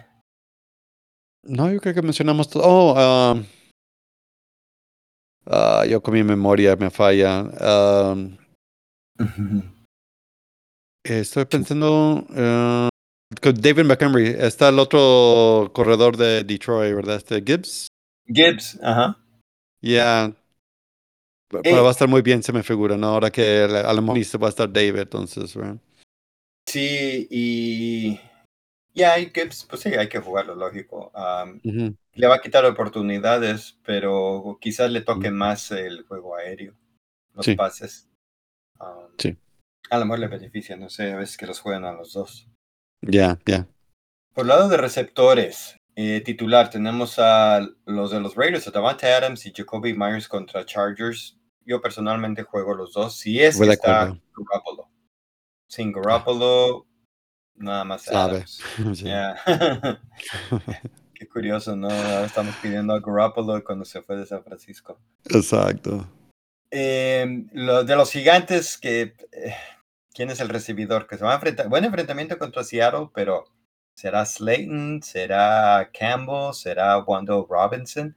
No, 1.43 1.71
yo 1.73 1.81
creo 1.81 1.95
que 1.95 2.03
mencionamos 2.03 2.49
todo. 2.49 2.63
Oh, 2.65 2.95
ah, 5.47 5.85
yo 5.87 6.03
con 6.03 6.15
mi 6.15 6.23
memoria 6.23 6.77
me 6.77 6.91
falla. 6.91 7.45
Estoy 11.05 11.45
pensando 11.45 12.27
eh, 12.35 12.89
con 13.43 13.55
David 13.61 13.85
Montgomery. 13.85 14.29
Está 14.39 14.71
el 14.71 14.79
otro 14.79 15.71
corredor 15.75 16.17
de 16.17 16.45
Detroit, 16.45 16.95
¿verdad? 16.95 17.17
Este 17.17 17.43
Gibbs. 17.43 17.89
Gibbs, 18.27 18.79
ajá. 18.83 19.19
Ya. 19.83 20.33
Pero 21.49 21.63
Eh. 21.65 21.81
va 21.81 21.89
a 21.89 21.93
estar 21.93 22.09
muy 22.09 22.23
bien, 22.23 22.43
se 22.43 22.53
me 22.53 22.63
figura, 22.63 22.97
¿no? 22.97 23.09
Ahora 23.09 23.31
que 23.31 23.63
a 23.63 23.93
lo 23.93 24.03
mejor 24.03 24.43
va 24.43 24.47
a 24.47 24.51
estar 24.51 24.73
David, 24.73 24.99
entonces, 25.01 25.55
¿verdad? 25.55 25.77
Sí, 26.67 27.29
y 27.31 28.21
ya, 28.95 29.19
y 29.19 29.31
Gibbs, 29.31 29.67
pues 29.69 29.83
sí, 29.83 29.91
hay 29.91 30.09
que 30.09 30.19
jugarlo, 30.21 30.55
lógico. 30.55 31.13
Um, 31.15 31.61
le 32.15 32.27
va 32.27 32.37
a 32.37 32.41
quitar 32.41 32.65
oportunidades, 32.65 33.79
pero 33.85 34.59
quizás 34.61 34.91
le 34.91 35.03
toque 35.03 35.31
más 35.31 35.71
el 35.71 36.05
juego 36.07 36.37
aéreo, 36.37 36.75
los 37.35 37.45
Sí. 37.45 37.55
pases. 37.55 38.09
Um, 38.81 39.09
Sí. 39.19 39.37
A 39.91 39.99
lo 39.99 40.07
mejor 40.07 40.21
le 40.21 40.29
beneficia, 40.29 40.77
no 40.77 40.89
sé, 40.89 41.13
a 41.13 41.17
veces 41.17 41.37
que 41.37 41.47
los 41.47 41.61
juegan 41.61 41.85
a 41.85 41.93
los 41.93 42.15
dos. 42.15 42.49
Ya, 43.03 43.39
ya. 43.45 43.69
Por 44.33 44.45
el 44.45 44.49
lado 44.49 44.69
de 44.71 44.79
receptores, 44.79 45.77
eh, 45.97 46.21
titular, 46.25 46.71
tenemos 46.71 47.19
a 47.19 47.61
los 47.87 48.11
de 48.11 48.21
los 48.21 48.35
Raiders, 48.35 48.67
a 48.67 48.73
Davante 48.73 49.13
Adams 49.13 49.47
y 49.47 49.53
Jacoby 49.55 49.95
Myers 49.95 50.27
contra 50.27 50.65
Chargers. 50.65 51.39
Yo 51.65 51.81
personalmente 51.81 52.43
juego 52.43 52.75
los 52.75 52.93
dos, 52.93 53.17
si 53.17 53.41
es 53.41 53.59
que 53.59 53.71
está. 53.71 54.17
Garoppolo. 54.37 54.91
Sin 55.69 55.93
Garoppolo, 55.93 56.87
nada 57.55 57.85
más 57.85 58.03
Sabe. 58.03 58.39
Adams. 58.39 58.61
Sí. 58.95 59.05
Yeah. 59.05 59.37
Qué 61.15 61.29
curioso, 61.29 61.77
¿no? 61.77 61.89
Ahora 61.89 62.25
estamos 62.25 62.57
pidiendo 62.57 62.93
a 62.93 63.01
Garoppolo 63.01 63.63
cuando 63.63 63.85
se 63.85 64.03
fue 64.03 64.17
de 64.17 64.27
San 64.27 64.43
Francisco. 64.43 64.99
Exacto. 65.27 66.09
Eh, 66.73 67.47
lo 67.53 67.85
de 67.85 67.95
los 67.95 68.11
gigantes, 68.11 68.77
que 68.77 69.15
eh, 69.31 69.55
¿quién 70.13 70.31
es 70.31 70.41
el 70.41 70.49
recibidor? 70.49 71.07
Que 71.07 71.17
se 71.17 71.25
va 71.25 71.31
a 71.31 71.35
enfrentar. 71.37 71.69
Buen 71.69 71.85
enfrentamiento 71.85 72.37
contra 72.37 72.65
Seattle, 72.65 73.11
pero 73.15 73.45
¿será 73.95 74.25
Slayton? 74.25 75.03
¿Será 75.03 75.91
Campbell? 75.93 76.53
¿Será 76.53 76.99
Wando 76.99 77.47
Robinson? 77.49 78.17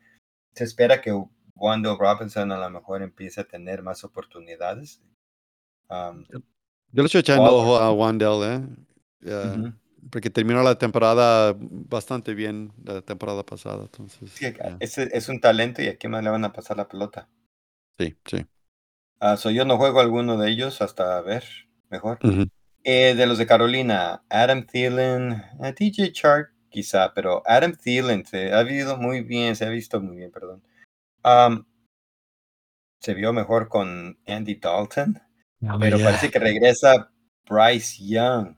Se 0.54 0.63
espera 0.63 1.02
que 1.02 1.13
Wando 1.56 1.98
Robinson 1.98 2.52
a 2.52 2.58
lo 2.58 2.70
mejor 2.70 3.02
empiece 3.02 3.42
a 3.42 3.48
tener 3.48 3.82
más 3.82 4.04
oportunidades. 4.04 5.02
Um, 5.90 6.26
Yo 6.92 7.04
le 7.04 7.06
estoy 7.06 7.22
echando 7.22 7.56
ojo 7.56 7.78
a 7.78 7.92
Wandell, 7.92 8.44
¿eh? 8.44 9.62
Porque 10.12 10.30
terminó 10.30 10.63
la 10.63 10.78
temporada 10.78 11.56
bastante 11.58 12.34
bien, 12.34 12.72
la 12.84 13.02
temporada 13.02 13.46
pasada, 13.46 13.84
entonces. 13.84 14.32
Sí, 14.32 14.54
es 14.80 15.30
un 15.30 15.40
talento 15.42 15.82
y 15.82 15.88
a 15.88 15.98
quién 15.98 16.12
más 16.12 16.24
le 16.24 16.30
van 16.30 16.46
a 16.46 16.54
pasar 16.54 16.78
la 16.78 16.88
pelota. 16.88 17.28
Sí, 18.00 18.16
sí. 18.26 18.46
Ah, 19.20 19.36
so 19.36 19.50
yo 19.50 19.66
no 19.66 19.78
juego 19.78 20.00
alguno 20.00 20.38
de 20.38 20.52
ellos 20.52 20.82
hasta 20.82 21.20
ver 21.22 21.44
mejor. 21.90 22.20
Ujú. 22.24 22.46
Eh, 22.89 23.15
de 23.15 23.26
los 23.28 23.38
de 23.38 23.45
Carolina, 23.45 24.23
Adam 24.30 24.65
Thielen, 24.65 25.43
eh, 25.62 25.73
DJ 25.78 26.13
Chark 26.13 26.54
quizá, 26.69 27.13
pero 27.13 27.43
Adam 27.45 27.76
Thielen 27.76 28.26
se 28.26 28.54
ha 28.54 28.63
visto 28.63 28.95
muy 28.95 29.19
bien, 29.23 29.58
se 29.58 29.65
ha 29.65 29.69
visto 29.69 30.00
muy 30.00 30.15
bien, 30.15 30.32
perdón. 30.32 30.63
Um, 31.21 31.65
se 33.02 33.13
vio 33.13 33.34
mejor 33.34 33.67
con 33.67 34.17
Andy 34.26 34.56
Dalton, 34.56 35.21
pero 35.82 35.97
ya. 35.97 36.06
parece 36.06 36.32
que 36.32 36.39
regresa 36.39 37.12
Bryce 37.50 38.06
Young. 38.08 38.56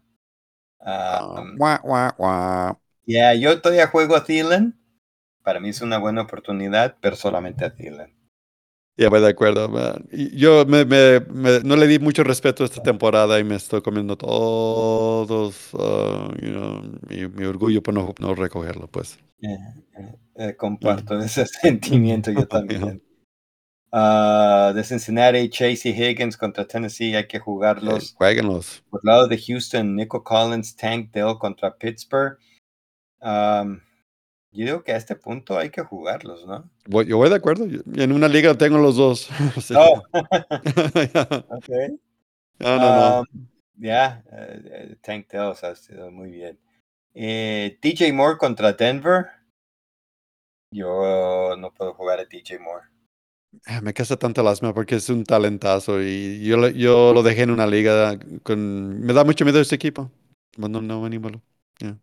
Ah, 0.80 1.26
Um, 1.40 1.56
guau, 1.58 1.80
guau, 1.82 2.12
guau. 2.16 2.80
yeah, 3.08 3.34
yo 3.34 3.60
todavía 3.62 3.88
juego 3.88 4.16
a 4.16 4.24
Thielen. 4.24 4.80
Para 5.42 5.60
mí 5.60 5.70
es 5.70 5.82
una 5.82 5.98
buena 5.98 6.22
oportunidad, 6.22 6.98
pero 7.02 7.16
solamente 7.16 7.66
a 7.66 7.74
Thielen. 7.74 8.16
Ya 9.00 9.10
voy 9.10 9.22
de 9.22 9.30
acuerdo. 9.30 9.70
man. 9.70 10.06
Y 10.12 10.36
Yo 10.38 10.66
me, 10.66 10.84
me- 10.84 11.22
me- 11.22 11.62
no 11.64 11.78
le 11.78 11.88
di 11.88 12.00
mucho 12.00 12.22
respeto 12.26 12.66
esta 12.66 12.84
temporada 12.84 13.40
y 13.40 13.46
me 13.46 13.56
estoy 13.56 13.82
comiendo 13.82 14.18
todos, 14.18 15.56
ah, 15.80 16.30
you 16.42 16.50
know, 16.50 16.82
mi, 17.08 17.28
mi 17.30 17.46
orgullo 17.46 17.82
por 17.82 17.94
no, 17.94 18.14
no 18.20 18.36
recogerlo, 18.36 18.88
pues. 18.88 19.18
Eh, 19.42 19.48
eh, 19.98 20.16
eh, 20.36 20.56
comparto 20.58 21.18
ese 21.22 21.46
sentimiento 21.46 22.30
yo 22.32 22.46
también. 22.46 23.02
Ah, 23.90 24.74
de 24.76 24.84
Cincinnati, 24.84 25.50
Chase 25.50 25.90
y 25.90 25.92
Higgins 26.04 26.36
contra 26.36 26.68
Tennessee, 26.68 27.16
hay 27.16 27.26
que 27.26 27.40
jugarlos. 27.40 28.14
jueguenlos. 28.18 28.84
Por 28.90 29.00
el 29.02 29.08
lado 29.08 29.28
de 29.30 29.38
Houston, 29.38 29.96
Nico 29.96 30.22
Collins, 30.26 30.76
Tank 30.76 31.12
Dell 31.12 31.38
contra 31.40 31.74
Pittsburgh. 31.74 32.38
Am, 33.22 33.82
yo 34.52 34.66
digo 34.66 34.84
que 34.84 34.94
a 34.94 34.98
este 34.98 35.16
punto 35.16 35.58
hay 35.58 35.70
que 35.70 35.82
jugarlos, 35.82 36.46
¿no? 36.46 36.70
Voy- 36.88 37.06
yo 37.06 37.18
voy 37.18 37.30
de 37.30 37.36
acuerdo. 37.36 37.66
Yo- 37.68 37.82
en 37.96 38.12
una 38.12 38.28
liga 38.28 38.58
tengo 38.58 38.78
los 38.78 38.96
dos. 38.96 39.30
Oh, 39.76 40.02
que- 40.64 41.50
ok. 41.50 42.00
no, 42.60 42.80
no, 42.80 42.92
no. 42.94 43.22
Um, 43.22 43.26
Ya, 43.76 44.24
eh, 44.32 44.62
eh, 44.66 44.96
Tank 45.02 45.28
Dell 45.32 45.54
ha 45.64 45.76
sido 45.76 46.12
muy 46.12 46.32
bien. 46.32 46.60
Eh, 47.14 47.78
DJ 47.82 48.14
Moore 48.14 48.38
contra 48.38 48.74
Denver. 48.74 49.28
Yo 50.72 51.56
no 51.58 51.72
puedo 51.72 51.94
jugar 51.94 52.20
a 52.20 52.26
DJ 52.26 52.60
Moore. 52.60 52.88
Ah, 53.66 53.82
Me 53.82 53.94
casa 53.94 54.18
tanto 54.18 54.44
lástima 54.44 54.74
porque 54.74 54.96
es 54.96 55.10
un 55.10 55.24
talentazo 55.24 56.02
y 56.02 56.44
yo, 56.46 56.58
lo- 56.58 56.70
yo 56.70 57.14
lo 57.14 57.24
dejé 57.24 57.44
en 57.44 57.52
una 57.52 57.66
liga 57.68 58.18
con... 58.44 59.00
Me 59.02 59.14
da 59.14 59.24
mucho 59.24 59.44
miedo 59.46 59.60
este 59.60 59.76
equipo. 59.76 60.12
No, 60.58 60.68
no, 60.68 61.06
anímalo. 61.06 61.42
Eh, 61.82 61.96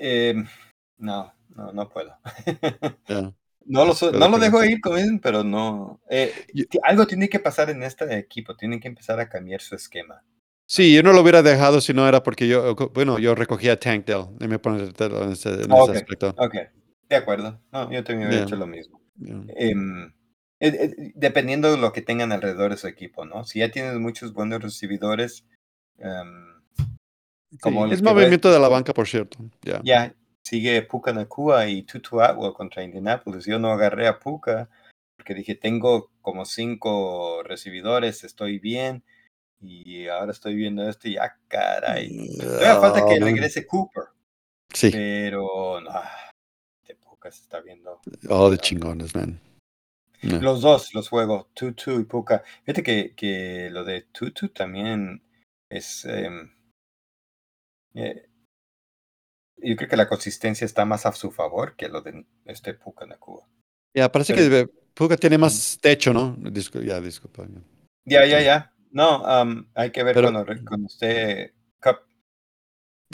em, 0.00 0.46
no, 0.98 1.32
no, 1.54 1.72
no 1.72 1.88
puedo. 1.88 2.16
No 3.68 3.84
lo, 3.84 3.94
so- 3.94 4.12
no 4.12 4.28
lo 4.28 4.38
dejo 4.38 4.62
ir, 4.64 4.80
como 4.80 4.94
dicen, 4.96 5.18
pero 5.18 5.42
no. 5.42 6.00
eh, 6.08 6.32
algo 6.84 7.04
tiene 7.04 7.28
que 7.28 7.40
pasar 7.40 7.68
en 7.68 7.82
este 7.82 8.16
equipo. 8.16 8.56
Tienen 8.56 8.78
que 8.78 8.86
empezar 8.86 9.18
a 9.18 9.28
cambiar 9.28 9.60
su 9.60 9.74
esquema. 9.74 10.22
Sí, 10.68 10.94
yo 10.94 11.02
no 11.02 11.12
lo 11.12 11.20
hubiera 11.20 11.42
dejado 11.42 11.80
si 11.80 11.92
no 11.92 12.08
era 12.08 12.22
porque 12.22 12.46
yo, 12.46 12.76
bueno, 12.94 13.18
yo 13.18 13.34
recogía 13.34 13.76
Tank 13.78 14.06
Dell. 14.06 14.26
Y 14.40 14.46
me 14.46 14.60
pone 14.60 14.84
en 14.84 14.88
ese, 15.32 15.48
en 15.48 15.72
ese 15.72 15.72
Ok, 15.72 15.90
aspecto. 15.96 16.28
ok, 16.38 16.54
de 17.08 17.16
acuerdo. 17.16 17.60
No, 17.72 17.90
yo 17.90 18.04
también 18.04 18.28
hubiera 18.28 18.44
hecho 18.44 18.54
lo 18.56 18.68
mismo. 18.68 19.00
Em, 19.48 20.06
eh, 20.06 20.68
eh, 20.68 21.12
dependiendo 21.16 21.70
de 21.70 21.78
lo 21.78 21.92
que 21.92 22.02
tengan 22.02 22.30
alrededor 22.30 22.70
de 22.70 22.76
su 22.76 22.86
equipo, 22.86 23.24
¿no? 23.24 23.44
Si 23.44 23.58
ya 23.58 23.70
tienes 23.70 23.94
muchos 23.98 24.32
buenos 24.32 24.62
recibidores, 24.62 25.44
em, 25.98 26.54
como 27.60 27.86
Sí, 27.88 27.94
es 27.94 28.02
movimiento 28.02 28.48
ves- 28.48 28.54
de 28.54 28.60
la 28.60 28.68
banca, 28.68 28.94
por 28.94 29.08
cierto. 29.08 29.38
Ya. 29.62 29.80
ya 29.82 30.14
sigue 30.46 30.80
Puka 30.82 31.12
Nakua 31.12 31.66
y 31.68 31.82
Tutu 31.82 32.20
Atwell 32.20 32.52
contra 32.52 32.84
Indianapolis. 32.84 33.46
Yo 33.46 33.58
no 33.58 33.72
agarré 33.72 34.06
a 34.06 34.18
Puka 34.20 34.68
porque 35.16 35.34
dije, 35.34 35.56
tengo 35.56 36.10
como 36.22 36.44
cinco 36.44 37.42
recibidores, 37.42 38.22
estoy 38.22 38.58
bien. 38.60 39.02
Y 39.60 40.06
ahora 40.06 40.30
estoy 40.32 40.54
viendo 40.54 40.88
esto 40.88 41.08
y 41.08 41.14
ya, 41.14 41.36
caray. 41.48 42.36
Todavía 42.38 42.80
falta 42.80 43.04
que 43.06 43.14
Ah, 43.20 43.24
regrese 43.24 43.66
Cooper, 43.66 44.04
Sí, 44.72 44.90
pero 44.92 45.80
no, 45.80 45.90
de 46.86 46.94
Puka 46.94 47.30
se 47.32 47.42
está 47.42 47.60
viendo. 47.60 48.00
oh, 48.28 48.50
de 48.50 48.58
chingones, 48.58 49.14
man. 49.16 49.40
Los 50.22 50.60
dos 50.60 50.94
los 50.94 51.08
juego, 51.08 51.48
Tutu 51.54 51.98
y 52.00 52.04
Puka. 52.04 52.42
Fíjate 52.64 52.82
que, 52.82 53.14
que 53.14 53.68
lo 53.70 53.84
de 53.84 54.02
Tutu 54.02 54.48
también 54.50 55.22
es. 55.70 56.04
em, 56.04 56.52
eh, 57.94 58.28
yo 59.58 59.76
creo 59.76 59.88
que 59.88 59.96
la 59.96 60.08
consistencia 60.08 60.64
está 60.64 60.84
más 60.84 61.06
a 61.06 61.12
su 61.12 61.30
favor 61.30 61.76
que 61.76 61.88
lo 61.88 62.00
de 62.02 62.24
este 62.44 62.74
Puka 62.74 63.06
Nakua. 63.06 63.48
Ya, 63.94 64.10
parece 64.10 64.34
Pero- 64.34 64.50
que 64.68 64.72
Puka 64.94 65.16
tiene 65.16 65.38
más 65.38 65.78
techo, 65.80 66.12
¿no? 66.12 66.36
Discu- 66.36 66.82
ya, 66.84 67.00
disculpa. 67.00 67.46
Ya, 68.04 68.24
ya, 68.26 68.40
ya. 68.40 68.72
No, 68.90 69.26
am, 69.26 69.68
hay 69.74 69.90
que 69.90 70.02
ver 70.02 70.14
Pero- 70.14 70.32
cuando, 70.32 70.46
cuando 70.66 70.86
esté 70.86 71.54
Cup 71.82 71.98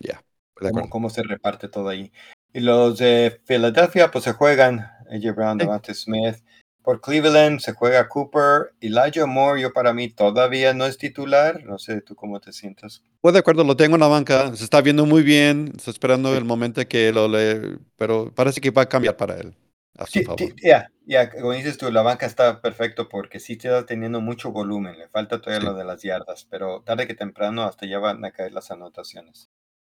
Ya, 0.00 0.22
de 0.60 0.70
cómo, 0.70 0.88
cómo 0.90 1.10
se 1.10 1.22
reparte 1.22 1.68
todo 1.68 1.88
ahí. 1.88 2.12
Y 2.52 2.60
los 2.60 2.98
de 2.98 3.40
Filadelfia, 3.46 4.10
pues 4.10 4.24
se 4.24 4.32
juegan 4.32 4.80
AJ 5.10 5.32
Brown. 5.34 5.58
Devante 5.58 5.94
Smith. 5.94 6.36
Por 6.82 7.00
Cleveland 7.00 7.60
se 7.60 7.72
juega 7.72 8.08
Cooper. 8.08 8.72
Elijah 8.80 9.26
Moore, 9.26 9.60
yo 9.62 9.72
para 9.72 9.92
mí 9.92 10.08
todavía 10.08 10.74
no 10.74 10.84
es 10.86 10.98
titular. 10.98 11.62
No 11.64 11.78
sé 11.78 12.00
tú 12.00 12.14
cómo 12.16 12.40
te 12.40 12.52
sientes. 12.52 13.02
Pues 13.20 13.32
de 13.34 13.40
acuerdo, 13.40 13.62
lo 13.64 13.76
tengo 13.76 13.94
en 13.96 14.00
la 14.00 14.08
banca, 14.08 14.54
se 14.56 14.64
está 14.64 14.80
viendo 14.80 15.06
muy 15.06 15.22
bien, 15.22 15.72
está 15.76 15.90
esperando 15.92 16.30
Sí. 16.32 16.38
el 16.38 16.44
momento 16.44 16.86
que 16.88 17.12
lo 17.12 17.28
le... 17.28 17.78
Pero 17.96 18.32
parece 18.34 18.60
que 18.60 18.70
va 18.70 18.82
a 18.82 18.88
cambiar 18.88 19.16
para 19.16 19.36
él, 19.36 19.54
a 19.96 20.06
su 20.06 20.12
Sí, 20.12 20.26
Ya, 20.62 20.90
ya, 21.06 21.30
como 21.30 21.52
dices 21.52 21.78
tú, 21.78 21.90
la 21.92 22.02
banca 22.02 22.26
está 22.26 22.60
perfecto 22.60 23.08
porque 23.08 23.38
sí 23.38 23.52
está 23.52 23.86
teniendo 23.86 24.20
mucho 24.20 24.50
volumen. 24.50 24.98
Le 24.98 25.08
falta 25.08 25.40
todavía 25.40 25.60
Sí. 25.60 25.66
lo 25.66 25.74
de 25.74 25.84
las 25.84 26.02
yardas, 26.02 26.46
pero 26.50 26.82
tarde 26.82 27.06
que 27.06 27.14
temprano 27.14 27.62
hasta 27.62 27.86
ya 27.86 28.00
van 28.00 28.24
a 28.24 28.32
caer 28.32 28.52
las 28.52 28.70
anotaciones. 28.72 29.50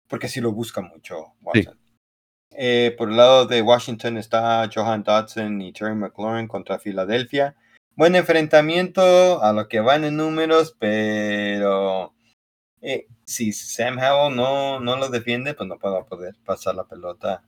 Porque 0.08 0.28
sí 0.28 0.40
lo 0.40 0.52
busca 0.52 0.80
mucho 0.82 1.34
Watson. 1.42 1.78
Eh, 2.52 2.94
por 2.96 3.10
el 3.10 3.16
lado 3.16 3.46
de 3.46 3.60
Washington 3.62 4.16
está 4.18 4.68
Johan 4.72 5.02
Dodson 5.02 5.60
y 5.60 5.72
Terry 5.72 5.94
McLaurin 5.94 6.48
contra 6.48 6.78
Filadelfia. 6.78 7.54
Buen 7.96 8.14
enfrentamiento 8.14 9.42
a 9.42 9.52
lo 9.52 9.68
que 9.68 9.80
van 9.80 10.04
en 10.04 10.16
números, 10.16 10.74
pero 10.78 12.14
eh, 12.80 13.06
si 13.24 13.52
Sam 13.52 13.98
Howell 13.98 14.36
no, 14.36 14.80
no 14.80 14.96
lo 14.96 15.08
defiende, 15.08 15.54
pues 15.54 15.68
no 15.68 15.78
va 15.78 16.00
a 16.00 16.04
poder 16.04 16.34
pasar 16.44 16.74
la 16.74 16.84
pelota. 16.84 17.42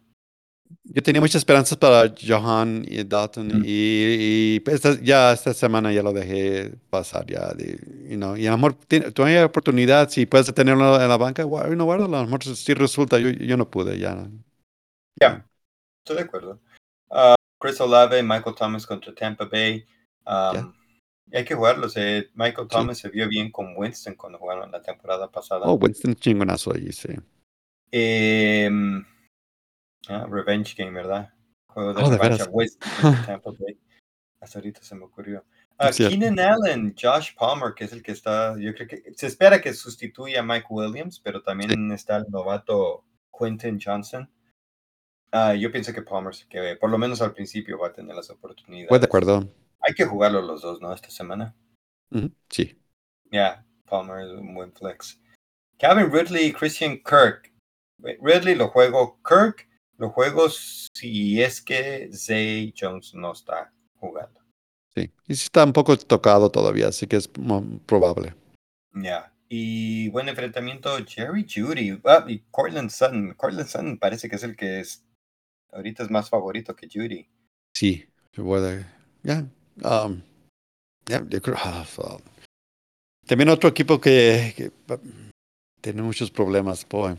Yo 0.84 1.02
tenía 1.02 1.20
muchas 1.22 1.36
esperanzas 1.36 1.78
para 1.78 2.12
Johan 2.26 2.84
y 2.86 3.02
Dalton 3.04 3.48
Mm. 3.60 3.62
y, 3.64 4.56
y, 4.58 4.62
esta- 4.66 5.00
ya 5.00 5.32
esta 5.32 5.54
semana 5.54 5.92
ya 5.92 6.02
lo 6.02 6.12
dejé 6.12 6.72
pasar 6.90 7.24
ya. 7.26 7.52
de- 7.54 7.78
you 8.10 8.16
know, 8.16 8.36
y 8.36 8.46
a 8.46 8.50
lo 8.50 8.56
mejor 8.58 8.74
todavía 9.14 9.38
hay 9.38 9.44
oportunidad, 9.44 10.10
si 10.10 10.26
puedes 10.26 10.52
tenerlo 10.52 11.00
en 11.00 11.08
la 11.08 11.16
banca, 11.16 11.42
no 11.42 11.84
guárdalo, 11.84 12.16
a 12.18 12.20
lo 12.20 12.26
mejor 12.26 12.42
sí 12.44 12.74
resulta, 12.74 13.18
yo, 13.18 13.30
yo 13.30 13.56
no 13.56 13.70
pude 13.70 13.98
ya. 13.98 14.28
Ya, 15.20 15.46
estoy 16.04 16.16
de 16.16 16.22
acuerdo. 16.22 16.60
Ah, 17.10 17.34
Chris 17.60 17.80
Olave, 17.80 18.22
Michael 18.22 18.54
Thomas 18.56 18.86
contra 18.86 19.14
Tampa 19.14 19.44
Bay. 19.46 19.84
Um, 20.26 20.72
Hay 21.32 21.44
que 21.44 21.54
jugarlos. 21.54 21.96
eh. 21.96 22.30
Michael 22.34 22.68
Sí. 22.70 22.76
Thomas 22.76 22.98
se 22.98 23.08
vio 23.10 23.28
bien 23.28 23.50
con 23.50 23.74
Winston 23.76 24.14
cuando 24.14 24.38
jugaron 24.38 24.70
la 24.70 24.80
temporada 24.82 25.30
pasada. 25.30 25.66
Oh, 25.66 25.74
Winston 25.74 26.14
chingonazo 26.14 26.72
ahí, 26.74 26.90
sí. 26.92 27.08
Ah, 30.08 30.26
Revenge 30.30 30.74
Game, 30.76 30.92
¿verdad? 30.92 31.32
Juego 31.68 31.92
de 31.94 32.02
Oh, 32.02 32.10
de 32.10 32.16
revancha. 32.16 32.44
veras. 32.44 32.48
Winston 32.52 32.90
contra 33.02 33.26
Tampa 33.26 33.50
Bay. 33.58 33.78
Hasta 34.40 34.58
ahorita 34.60 34.82
se 34.82 34.94
me 34.94 35.04
ocurrió. 35.04 35.44
Cierto. 35.92 36.08
Keenan 36.16 36.38
Allen, 36.40 36.94
Josh 37.00 37.34
Palmer, 37.36 37.72
que 37.74 37.84
es 37.84 37.92
el 37.92 38.02
que 38.02 38.12
está, 38.12 38.56
yo 38.58 38.74
creo 38.74 38.88
que 38.88 39.12
se 39.14 39.26
espera 39.28 39.60
que 39.60 39.72
sustituya 39.74 40.40
a 40.40 40.42
Mike 40.42 40.66
Williams, 40.70 41.20
pero 41.20 41.40
también 41.42 41.92
está 41.92 42.16
el 42.16 42.26
novato 42.30 43.04
Quentin 43.36 43.78
Johnson. 43.84 44.28
Ah, 45.30 45.54
yo 45.54 45.70
pienso 45.70 45.92
que 45.92 46.02
Palmer 46.02 46.34
se 46.34 46.48
quede, 46.48 46.76
por 46.76 46.90
lo 46.90 46.98
menos 46.98 47.20
al 47.20 47.34
principio 47.34 47.78
va 47.78 47.88
a 47.88 47.92
tener 47.92 48.14
las 48.14 48.30
oportunidades. 48.30 48.88
Pues 48.88 49.00
de 49.00 49.06
acuerdo. 49.06 49.48
Hay 49.80 49.94
que 49.94 50.06
jugarlo 50.06 50.40
los 50.42 50.62
dos, 50.62 50.80
¿no? 50.80 50.92
Esta 50.92 51.10
semana. 51.10 51.54
Sí. 52.48 52.80
Ya, 53.30 53.64
Palmer 53.88 54.26
es 54.26 54.32
un 54.32 54.54
buen 54.54 54.72
flex. 54.72 55.20
Calvin 55.78 56.10
Ridley 56.10 56.46
y 56.46 56.52
Christian 56.52 56.96
Kirk. 56.96 57.52
Ridley 57.98 58.54
lo 58.54 58.68
juego. 58.68 59.20
Kirk 59.22 59.68
lo 59.98 60.10
juego 60.10 60.48
si 60.48 61.42
es 61.42 61.60
que 61.60 62.08
Zay 62.12 62.72
Jones 62.76 63.14
no 63.14 63.32
está 63.32 63.72
jugando. 63.96 64.40
Sí, 64.94 65.12
y 65.26 65.34
sí 65.34 65.44
está 65.44 65.64
un 65.64 65.72
poco 65.72 65.96
tocado 65.96 66.50
todavía, 66.50 66.88
así 66.88 67.06
que 67.06 67.16
es 67.16 67.28
probable. 67.86 68.34
Ya. 68.94 69.32
Y 69.48 70.08
buen 70.10 70.28
enfrentamiento, 70.28 70.96
Jerry 71.06 71.46
Judy. 71.48 72.00
Ah, 72.04 72.24
y 72.26 72.40
Cortland 72.50 72.90
Sutton. 72.90 73.34
Cortland 73.34 73.68
Sutton 73.68 73.98
parece 73.98 74.28
que 74.28 74.36
es 74.36 74.42
el 74.42 74.56
que 74.56 74.80
es. 74.80 75.04
Ahorita 75.72 76.02
es 76.02 76.10
más 76.10 76.28
favorito 76.28 76.74
que 76.74 76.88
Judy. 76.92 77.28
Sí, 77.74 78.08
se 78.32 78.42
puede. 78.42 78.86
Ya, 79.22 79.46
um, 79.84 80.22
ah, 81.54 81.84
so- 81.86 82.20
También 83.26 83.50
otro 83.50 83.68
equipo 83.68 84.00
que, 84.00 84.54
que, 84.56 84.72
tiene 85.80 86.02
muchos 86.02 86.30
problemas, 86.30 86.86
boy. 86.88 87.16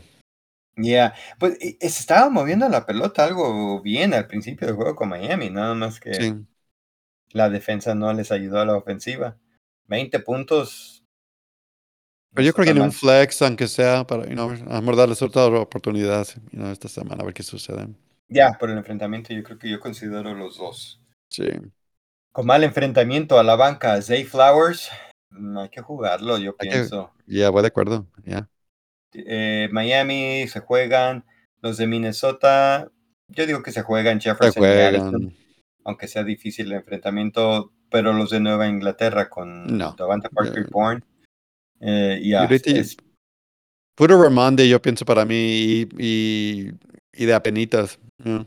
Ya. 0.76 1.14
Pues 1.38 1.56
y- 1.60 1.76
y 1.80 1.88
se 1.88 2.00
estaba 2.00 2.30
moviendo 2.30 2.68
la 2.68 2.86
pelota 2.86 3.24
algo 3.24 3.80
bien 3.80 4.14
al 4.14 4.26
principio 4.26 4.66
del 4.66 4.76
juego 4.76 4.96
con 4.96 5.08
Miami. 5.08 5.50
Nada 5.50 5.74
más 5.74 6.00
que 6.00 6.14
Sí. 6.14 6.34
la 7.30 7.48
defensa 7.48 7.94
no 7.94 8.12
les 8.12 8.32
ayudó 8.32 8.60
a 8.60 8.64
la 8.66 8.76
ofensiva. 8.76 9.36
20 9.86 10.18
puntos. 10.20 11.02
Pero 12.32 12.46
yo 12.46 12.52
creo 12.52 12.64
que 12.64 12.70
en 12.70 12.80
un 12.80 12.92
flex, 12.92 13.42
aunque 13.42 13.66
sea, 13.66 14.06
para, 14.06 14.24
you 14.24 14.34
know, 14.34 14.50
a 14.50 14.80
darles 14.96 15.20
otra 15.20 15.46
oportunidad 15.46 16.26
you 16.52 16.58
know, 16.58 16.70
esta 16.70 16.88
semana, 16.88 17.22
a 17.22 17.24
ver 17.24 17.34
qué 17.34 17.42
sucede. 17.42 17.88
Ya, 18.30 18.56
por 18.58 18.70
el 18.70 18.78
enfrentamiento, 18.78 19.34
yo 19.34 19.42
creo 19.42 19.58
que 19.58 19.68
yo 19.68 19.80
considero 19.80 20.32
los 20.34 20.56
dos. 20.56 21.00
Sí. 21.28 21.48
Con 22.32 22.46
mal 22.46 22.62
enfrentamiento 22.62 23.38
a 23.38 23.42
la 23.42 23.56
banca, 23.56 24.00
Zay 24.00 24.24
Flowers, 24.24 24.88
mm, 25.30 25.58
hay 25.58 25.68
que 25.68 25.80
jugarlo, 25.82 26.38
yo 26.38 26.54
Hay 26.58 26.68
pienso. 26.68 27.12
Ya, 27.26 27.50
voy 27.50 27.62
de 27.62 27.68
acuerdo. 27.68 28.06
Ya. 28.24 28.48
Eh, 29.12 29.68
Miami 29.72 30.46
se 30.46 30.60
juegan, 30.60 31.24
los 31.60 31.76
de 31.76 31.88
Minnesota, 31.88 32.90
yo 33.28 33.46
digo 33.46 33.62
que 33.62 33.72
se 33.72 33.82
juegan 33.82 34.20
Se 34.20 34.30
Jefferson 34.30 34.62
y 34.62 34.66
Addison. 34.66 35.34
aunque 35.84 36.06
sea 36.06 36.22
difícil 36.22 36.66
el 36.66 36.78
enfrentamiento, 36.78 37.72
pero 37.90 38.12
los 38.12 38.30
de 38.30 38.38
Nueva 38.38 38.68
Inglaterra 38.68 39.28
con 39.28 39.76
No. 39.76 39.92
Davante 39.98 40.28
Parker 40.30 40.62
Eh, 40.66 40.68
Bourne, 40.70 41.02
eh, 41.80 42.20
Y 42.22 42.30
ya, 42.30 42.42
ahorita- 42.42 42.70
es- 42.70 42.96
Puro 43.96 44.22
Ramonde, 44.22 44.66
yo 44.68 44.80
pienso 44.80 45.04
para 45.04 45.24
mí, 45.26 45.34
y, 45.34 45.88
y, 45.98 46.70
y 47.12 47.24
de 47.26 47.34
apenitas. 47.34 47.98
Yeah. 48.24 48.44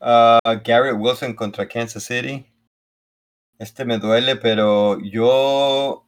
Ah, 0.00 0.38
Garrett 0.64 0.96
Wilson 0.98 1.34
contra 1.34 1.66
Kansas 1.66 2.04
City. 2.04 2.46
Este 3.58 3.84
me 3.84 3.98
duele, 3.98 4.36
pero 4.36 4.98
yo 5.00 6.06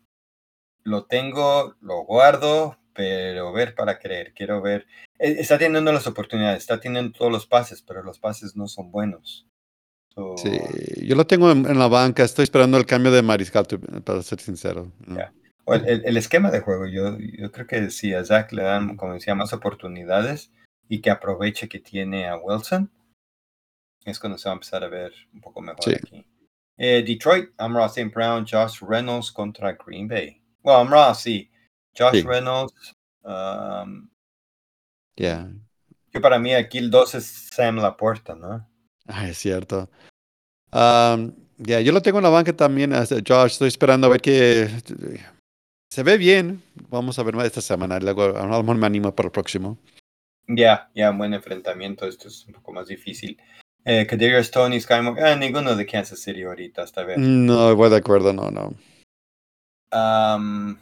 lo 0.85 1.05
tengo, 1.07 1.75
lo 1.81 2.05
guardo, 2.05 2.77
pero 2.93 3.53
ver 3.53 3.75
para 3.75 3.99
creer. 3.99 4.33
Quiero 4.35 4.61
ver. 4.61 4.87
Eh, 5.19 5.37
Está 5.39 5.57
teniendo 5.59 5.93
las 5.93 6.07
oportunidades, 6.07 6.59
está 6.59 6.79
teniendo 6.81 7.13
todos 7.17 7.33
los 7.33 7.47
pases, 7.47 7.83
pero 7.83 8.03
los 8.03 8.19
pases 8.19 8.57
no 8.57 8.67
son 8.69 8.91
buenos. 8.91 9.47
So, 10.15 10.35
Sí, 10.37 10.59
yo 11.07 11.15
lo 11.15 11.27
tengo 11.27 11.51
en, 11.51 11.67
en 11.67 11.79
la 11.79 11.89
banca, 11.89 12.23
estoy 12.25 12.45
esperando 12.45 12.79
el 12.79 12.87
cambio 12.87 13.13
de 13.13 13.23
mariscal, 13.23 13.67
para 14.05 14.23
ser 14.23 14.41
sincero. 14.41 14.93
el- 15.67 16.05
el 16.05 16.17
esquema 16.17 16.51
de 16.51 16.61
juego, 16.61 16.87
yo, 16.87 17.19
yo 17.19 17.51
creo 17.53 17.67
que 17.67 17.91
si 17.91 18.15
a 18.15 18.25
Zach 18.25 18.53
le 18.53 18.63
dan, 18.63 18.97
como 18.97 19.15
decía, 19.15 19.35
más 19.35 19.53
oportunidades 19.53 20.53
y 20.89 21.01
que 21.01 21.11
aproveche 21.11 21.69
que 21.69 21.81
tiene 21.81 22.29
a 22.29 22.37
Wilson, 22.37 22.91
es 24.05 24.19
cuando 24.21 24.39
se 24.39 24.49
va 24.49 24.53
a 24.53 24.55
empezar 24.55 24.85
a 24.85 24.89
ver 24.89 25.13
un 25.33 25.41
poco 25.41 25.61
mejor 25.61 25.83
Sí. 25.85 25.93
aquí. 25.95 26.27
Eh, 26.79 27.03
Detroit, 27.07 27.51
Amra 27.57 27.87
St. 27.87 28.11
Brown, 28.15 28.47
Josh 28.47 28.81
Reynolds 28.87 29.33
contra 29.33 29.73
Green 29.73 30.07
Bay. 30.07 30.41
Bueno, 30.63 30.81
Amra 30.81 31.15
sí. 31.15 31.51
Josh 31.97 32.21
Sí. 32.21 32.23
Reynolds. 32.23 32.95
um, 33.25 34.09
Yeah. 35.17 35.51
que 36.13 36.21
para 36.21 36.39
mí 36.39 36.53
aquí 36.55 36.79
el 36.79 36.91
2 36.91 37.15
es 37.17 37.49
Sam 37.53 37.77
Laporta, 37.79 38.35
¿no? 38.37 38.69
Ay, 39.07 39.31
es 39.31 39.39
cierto. 39.39 39.91
Um, 40.73 41.33
ya, 41.57 41.81
yo 41.81 41.91
lo 41.93 42.03
tengo 42.03 42.19
en 42.19 42.25
la 42.25 42.31
banca 42.31 42.55
también, 42.55 42.93
este, 42.93 43.23
Josh. 43.27 43.53
Estoy 43.53 43.69
esperando 43.69 44.07
a 44.07 44.11
ver 44.11 44.21
que 44.21 44.69
se 45.91 46.03
ve 46.03 46.19
bien. 46.19 46.63
Vamos 46.91 47.19
a 47.19 47.23
ver 47.23 47.35
más 47.35 47.47
esta 47.47 47.61
semana. 47.63 47.99
Luego 47.99 48.25
a 48.25 48.47
lo 48.47 48.63
mejor 48.63 48.77
me 48.77 48.87
animo 48.87 49.15
para 49.15 49.27
el 49.29 49.33
próximo. 49.33 49.79
Ya, 50.49 50.91
ya, 50.95 51.11
buen 51.11 51.35
enfrentamiento. 51.35 52.07
Esto 52.07 52.29
es 52.29 52.47
un 52.47 52.55
poco 52.55 52.73
más 52.73 52.87
difícil. 52.89 53.39
Eh, 53.85 54.07
Kadarius 54.07 54.51
Tony, 54.51 54.81
Skymore, 54.81 55.23
ah, 55.23 55.37
ninguno 55.37 55.77
de 55.77 55.87
Kansas 55.87 56.21
City 56.21 56.43
ahorita, 56.43 56.83
hasta 56.83 57.05
ver. 57.05 57.19
No, 57.19 57.75
voy 57.77 57.91
de 57.91 57.97
acuerdo, 57.97 58.33
no, 58.33 58.51
no. 58.51 58.75
Am, 59.93 60.81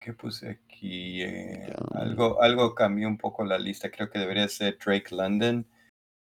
¿Qué 0.00 0.14
puse 0.14 0.48
aquí? 0.48 1.22
Eh, 1.22 1.72
algo, 1.94 2.42
algo 2.42 2.74
cambió 2.74 3.06
un 3.06 3.18
poco 3.18 3.44
la 3.44 3.58
lista. 3.58 3.90
Creo 3.90 4.08
que 4.08 4.18
debería 4.18 4.48
ser 4.48 4.78
Drake 4.78 5.14
London. 5.14 5.66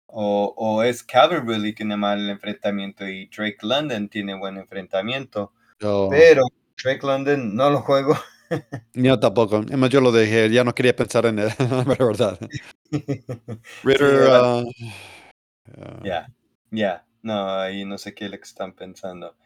O, 0.06 0.54
o 0.56 0.82
es 0.82 1.02
que 1.02 1.72
tiene 1.74 1.96
mal 1.96 2.30
enfrentamiento 2.30 3.06
y 3.06 3.26
Drake 3.26 3.59
London 3.62 4.09
tiene 4.09 4.35
buen 4.35 4.56
enfrentamiento. 4.56 5.52
Pero 5.78 6.44
Drake 6.82 7.06
London 7.06 7.54
no 7.54 7.70
lo 7.70 7.80
juego. 7.80 8.16
yo 8.94 9.18
tampoco. 9.20 9.56
Además, 9.56 9.90
yo 9.90 10.00
lo 10.00 10.12
dejé. 10.12 10.50
Ya 10.50 10.64
no 10.64 10.74
quería 10.74 10.94
pensar 10.94 11.26
en 11.26 11.38
él, 11.38 11.48
la 11.59 11.85
verdad. 11.85 12.38
Ritter, 13.82 14.28
ah, 14.30 14.62
ah, 15.78 16.00
Ya, 16.04 16.28
ya. 16.70 17.06
No, 17.22 17.48
ahí 17.59 17.85
no 17.85 17.98
sé 17.98 18.14
qué 18.14 18.28
que 18.30 18.37
están 18.37 18.72
pensando. 18.72 19.37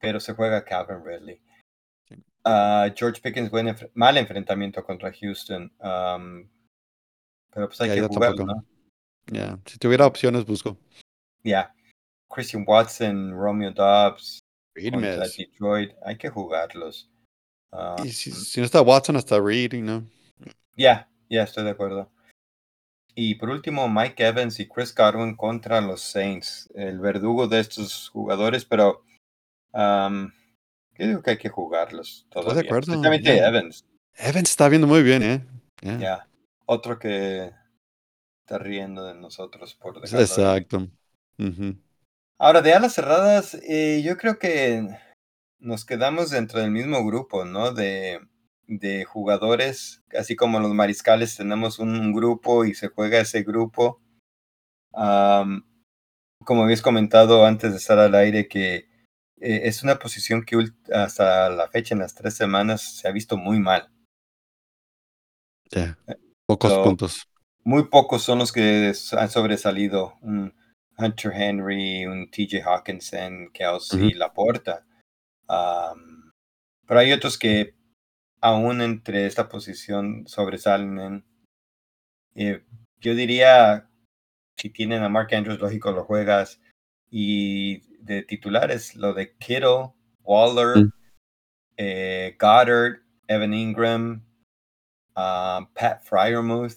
Pero 0.00 0.20
se 0.20 0.34
juega 0.34 0.64
Calvin 0.64 1.04
Ridley. 1.04 1.40
Sí. 2.08 2.14
Ah, 2.44 2.88
George 2.94 3.20
Pickens, 3.20 3.50
buen 3.50 3.66
enf- 3.68 3.90
mal 3.94 4.16
enfrentamiento 4.16 4.84
contra 4.84 5.12
Houston. 5.12 5.72
am, 5.80 6.48
pero 7.52 7.68
pues 7.68 7.80
hay 7.80 7.94
que 8.00 8.06
jugarlo. 8.06 8.46
¿no? 8.46 8.64
Si 9.64 9.78
tuviera 9.78 10.06
opciones, 10.06 10.44
busco. 10.44 10.76
Ya. 11.42 11.74
Christian 12.28 12.64
Watson, 12.66 13.32
Romeo 13.32 13.70
Dobbs. 13.72 14.40
Detroit. 14.74 15.92
Hay 16.04 16.16
que 16.18 16.28
jugarlos. 16.28 17.10
Ah, 17.76 17.96
Y 18.04 18.10
si, 18.10 18.30
si 18.30 18.60
no 18.60 18.66
está 18.66 18.80
Watson, 18.80 19.16
hasta 19.16 19.40
Reed, 19.40 19.74
¿no? 19.74 20.08
Ya, 20.76 21.08
ya 21.28 21.42
estoy 21.42 21.64
de 21.64 21.70
acuerdo. 21.70 22.10
Y 23.16 23.34
por 23.36 23.50
último, 23.50 23.88
Mike 23.88 24.26
Evans 24.26 24.58
y 24.60 24.68
Chris 24.68 24.94
Godwin 24.94 25.36
contra 25.36 25.80
los 25.80 26.02
Saints. 26.02 26.68
El 26.74 27.00
verdugo 27.00 27.46
de 27.48 27.60
estos 27.60 28.08
jugadores, 28.10 28.64
pero 28.64 29.04
yo 29.72 31.06
digo 31.06 31.22
que 31.22 31.30
hay 31.32 31.38
que 31.38 31.48
jugarlos 31.48 32.26
todavía. 32.30 32.62
acuerdo, 32.62 32.92
Especialmente. 32.92 33.38
Evans. 33.38 33.84
Evans 34.16 34.50
está 34.50 34.68
viendo 34.68 34.86
muy 34.86 35.02
bien, 35.02 35.22
¿eh? 35.22 35.44
Ya. 35.82 36.28
Otro 36.66 36.98
que 36.98 37.52
está 38.44 38.58
riendo 38.58 39.04
de 39.04 39.14
nosotros 39.14 39.74
por. 39.74 39.98
Exacto. 39.98 40.88
Ahora, 42.38 42.62
de 42.62 42.74
alas 42.74 42.94
cerradas, 42.94 43.54
eh, 43.62 44.02
yo 44.04 44.16
creo 44.16 44.38
que 44.38 44.88
nos 45.58 45.84
quedamos 45.84 46.30
dentro 46.30 46.60
del 46.60 46.70
mismo 46.70 47.04
grupo, 47.04 47.44
¿no? 47.44 47.72
De, 47.72 48.20
de 48.66 49.04
jugadores, 49.04 50.02
así 50.18 50.36
como 50.36 50.60
los 50.60 50.72
mariscales 50.72 51.36
tenemos 51.36 51.78
un, 51.78 52.12
grupo 52.12 52.64
y 52.64 52.74
se 52.74 52.88
juega 52.88 53.20
ese 53.20 53.42
grupo. 53.42 54.00
Am, 54.92 55.64
como 56.44 56.62
habéis 56.62 56.82
comentado 56.82 57.46
antes 57.46 57.72
de 57.72 57.78
estar 57.78 57.98
al 57.98 58.14
aire, 58.14 58.48
que 58.48 58.88
eh, 59.40 59.62
es 59.64 59.82
una 59.82 59.98
posición 59.98 60.44
que 60.44 60.56
hasta 60.92 61.50
la 61.50 61.68
fecha, 61.68 61.94
en 61.94 62.00
las 62.00 62.14
tres 62.14 62.34
semanas, 62.34 62.82
se 62.98 63.08
ha 63.08 63.12
visto 63.12 63.36
muy 63.36 63.58
mal. 63.60 63.90
Ya. 65.70 65.98
Pocos 66.46 66.70
So, 66.70 66.82
puntos. 66.82 67.28
muy 67.64 67.84
pocos 67.88 68.22
son 68.22 68.38
los 68.38 68.52
que 68.52 68.92
han 69.12 69.30
sobresalido. 69.30 70.14
Un 70.20 70.54
Hunter 70.96 71.32
Henry, 71.34 72.06
un 72.06 72.30
TJ 72.30 72.62
Hawkinson, 72.62 73.50
Kelsey. 73.52 74.12
Laporta. 74.12 74.86
Am, 75.48 76.32
pero 76.86 77.00
hay 77.00 77.12
otros 77.12 77.38
que 77.38 77.74
aún 78.40 78.80
entre 78.80 79.26
esta 79.26 79.48
posición 79.48 80.26
sobresalen. 80.26 81.24
Eh, 82.34 82.64
yo 83.00 83.14
diría, 83.14 83.88
si 84.58 84.70
tienen 84.70 85.02
a 85.02 85.08
Mark 85.08 85.34
Andrews, 85.34 85.60
lógico, 85.60 85.92
lo 85.92 86.04
juegas. 86.04 86.60
Y 87.10 87.80
de 88.04 88.22
titulares, 88.22 88.96
lo 88.96 89.14
de 89.14 89.34
Kittle, 89.36 89.92
Waller, 90.22 90.84
Mm. 90.84 90.92
eh, 91.76 92.36
Goddard, 92.38 93.00
Evan 93.28 93.54
Ingram, 93.54 94.22
ah, 95.14 95.68
Pat 95.74 96.02
Fryermuth. 96.02 96.76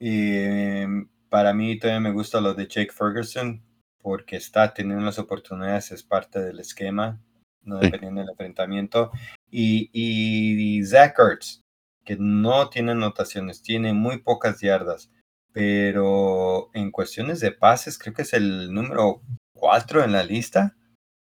Y 0.00 0.36
em, 0.38 1.08
para 1.28 1.52
mí 1.54 1.78
todavía 1.78 2.00
me 2.00 2.12
gusta 2.12 2.40
lo 2.40 2.54
de 2.54 2.66
Jake 2.66 2.92
Ferguson 2.92 3.62
porque 4.00 4.36
está 4.36 4.72
teniendo 4.72 5.04
las 5.04 5.18
oportunidades, 5.18 5.90
es 5.92 6.02
parte 6.02 6.40
del 6.40 6.60
esquema, 6.60 7.20
no 7.68 7.78
Sí. 7.78 7.86
dependiendo 7.86 8.20
del 8.22 8.30
enfrentamiento. 8.30 9.10
Y, 9.50 9.90
y 9.92 10.84
Zach 10.84 11.14
Ertz, 11.18 11.60
que 12.04 12.16
no 12.18 12.68
tiene 12.70 12.92
anotaciones, 12.92 13.62
tiene 13.62 13.92
muy 13.92 14.18
pocas 14.18 14.60
yardas, 14.60 15.10
pero 15.52 16.70
en 16.74 16.90
cuestiones 16.90 17.40
de 17.40 17.52
pases 17.52 17.98
creo 17.98 18.14
que 18.14 18.22
es 18.22 18.32
el 18.32 18.72
número 18.72 19.22
4 19.54 20.04
en 20.04 20.12
la 20.12 20.24
lista. 20.24 20.76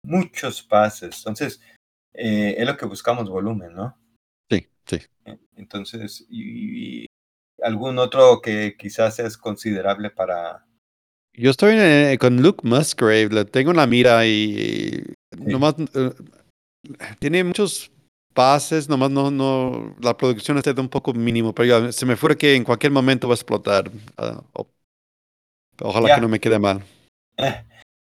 Muchos 0.03 0.63
pases. 0.63 1.17
Entonces, 1.17 1.61
eh, 2.13 2.55
es 2.57 2.65
lo 2.65 2.77
que 2.77 2.85
buscamos 2.85 3.29
volumen, 3.29 3.73
¿no? 3.73 3.97
Sí, 4.49 4.67
sí. 4.85 4.99
Entonces, 5.55 6.25
y, 6.29 7.03
y 7.03 7.05
algún 7.61 7.99
otro 7.99 8.41
que 8.41 8.75
quizás 8.77 9.19
es 9.19 9.37
considerable 9.37 10.09
para... 10.09 10.65
Yo 11.33 11.51
estoy 11.51 11.75
eh, 11.77 12.17
con 12.19 12.41
Luke 12.41 12.67
Musgrave, 12.67 13.29
le 13.29 13.45
tengo 13.45 13.71
la 13.73 13.87
mira 13.87 14.25
y 14.25 15.13
nomás 15.45 15.75
eh, 15.93 16.11
tiene 17.19 17.43
muchos 17.43 17.91
pases, 18.33 18.87
nomás 18.89 19.11
no, 19.11 19.29
no, 19.29 19.95
la 19.99 20.15
producción 20.15 20.57
está 20.57 20.73
de 20.73 20.81
un 20.81 20.89
poco 20.89 21.13
mínimo, 21.13 21.53
pero 21.53 21.81
ya 21.81 21.91
se 21.91 22.05
me 22.05 22.15
fuera 22.15 22.35
que 22.35 22.55
en 22.55 22.63
cualquier 22.63 22.91
momento 22.91 23.27
va 23.27 23.33
a 23.33 23.35
explotar. 23.35 23.91
ah, 24.17 24.41
ojalá 25.79 26.15
que 26.15 26.21
no 26.21 26.29
me 26.29 26.39
quede 26.39 26.59
mal. 26.59 26.83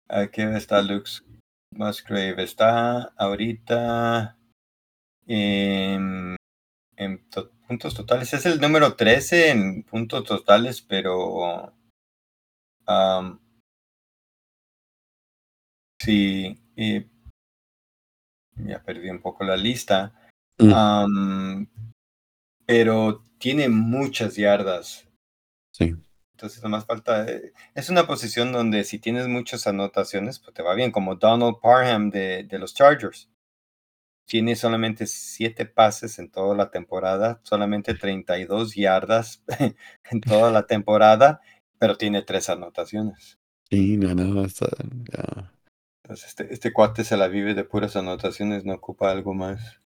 Aquí 0.07 0.41
está 0.41 0.81
Lux 0.81 1.23
Musgrave. 1.71 2.43
Está 2.43 3.13
ahorita 3.17 4.37
en, 5.25 6.35
en 6.97 7.29
to- 7.29 7.51
puntos 7.67 7.95
totales. 7.95 8.33
Es 8.33 8.45
el 8.45 8.59
número 8.61 8.95
13 8.95 9.49
en 9.49 9.83
puntos 9.83 10.23
totales, 10.25 10.81
pero... 10.81 11.73
am, 12.85 13.39
sí, 15.99 16.59
y 16.75 17.12
ya 18.55 18.81
perdí 18.83 19.09
un 19.09 19.21
poco 19.21 19.43
la 19.43 19.57
lista. 19.57 20.13
Mm. 20.59 21.65
Pero 22.65 23.23
tiene 23.39 23.69
muchas 23.69 24.35
yardas. 24.35 25.07
Sí. 25.71 25.95
Entonces, 26.33 26.63
nomás 26.63 26.85
falta. 26.85 27.25
eh, 27.29 27.53
Es 27.75 27.89
una 27.89 28.07
posición 28.07 28.51
donde 28.51 28.83
si 28.83 28.99
tienes 28.99 29.27
muchas 29.27 29.67
anotaciones, 29.67 30.39
pues 30.39 30.53
te 30.53 30.63
va 30.63 30.73
bien, 30.75 30.91
como 30.91 31.15
Donald 31.15 31.57
Parham 31.61 32.09
de, 32.09 32.43
de 32.43 32.59
los 32.59 32.73
Chargers. 32.73 33.29
Tiene 34.25 34.55
solamente 34.55 35.05
siete 35.05 35.65
pases 35.65 36.17
en 36.17 36.31
toda 36.31 36.55
la 36.55 36.71
temporada, 36.71 37.41
solamente 37.43 37.93
32 37.93 38.75
yardas 38.75 39.43
en 40.09 40.21
toda 40.21 40.49
la 40.51 40.65
temporada, 40.65 41.41
pero 41.77 41.97
tiene 41.97 42.21
tres 42.21 42.49
anotaciones. 42.49 43.37
Sí, 43.69 43.97
no, 43.97 44.15
no, 44.15 44.45
está, 44.45 44.67
ya. 45.11 45.51
Entonces, 46.03 46.27
este, 46.29 46.53
este 46.53 46.73
cuate 46.73 47.03
se 47.05 47.15
la 47.15 47.29
vive 47.29 47.53
de 47.53 47.63
puras 47.63 47.95
anotaciones, 47.95 48.65
no 48.65 48.73
ocupa 48.73 49.09
algo 49.09 49.33
más. 49.33 49.79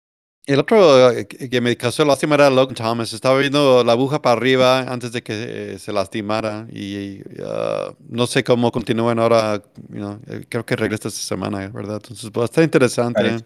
El 0.47 0.59
otro 0.59 1.11
eh, 1.11 1.28
que 1.28 1.59
me 1.59 1.76
causó 1.76 2.05
lástima 2.05 2.36
era 2.36 2.49
Logan 2.49 2.74
Thomas. 2.74 3.11
Estaba 3.11 3.38
viendo 3.38 3.84
la 3.84 3.91
aguja 3.91 4.22
para 4.22 4.38
arriba 4.38 4.80
antes 4.80 5.11
de 5.11 5.22
que 5.22 5.74
eh, 5.74 5.78
se 5.78 5.91
lastimara 5.91 6.68
y 6.72 7.22
ah, 7.43 7.93
no 8.07 8.26
sé 8.28 8.45
cómo 8.45 8.72
continúan 8.72 9.20
ahora. 9.20 9.61
you 9.89 9.97
know, 9.97 10.22
eh, 10.26 10.45
creo 10.47 10.65
que 10.65 10.78
regresa 10.78 11.09
esta 11.09 11.20
semana, 11.20 11.68
¿verdad? 11.68 11.97
Entonces, 11.97 12.32
pues, 12.32 12.45
está 12.45 12.63
interesante. 12.63 13.43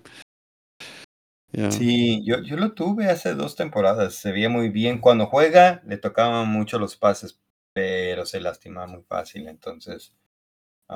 Ya. 1.54 1.72
Sí, 1.72 2.24
yo, 2.24 2.42
yo 2.44 2.56
lo 2.56 2.74
tuve 2.74 3.08
hace 3.08 3.34
dos 3.34 3.56
temporadas. 3.56 4.14
Se 4.14 4.32
veía 4.32 4.50
muy 4.50 4.70
bien. 4.70 5.00
Cuando 5.00 5.26
juega, 5.26 5.82
le 5.86 5.98
tocaban 5.98 6.48
mucho 6.48 6.78
los 6.78 6.96
pases, 6.96 7.42
pero 7.74 8.28
se 8.28 8.40
lastimaba 8.40 8.86
muy 8.86 9.02
fácil. 9.02 9.48
Entonces, 9.48 10.14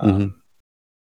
Ujú. 0.01 0.21
am, 0.21 0.45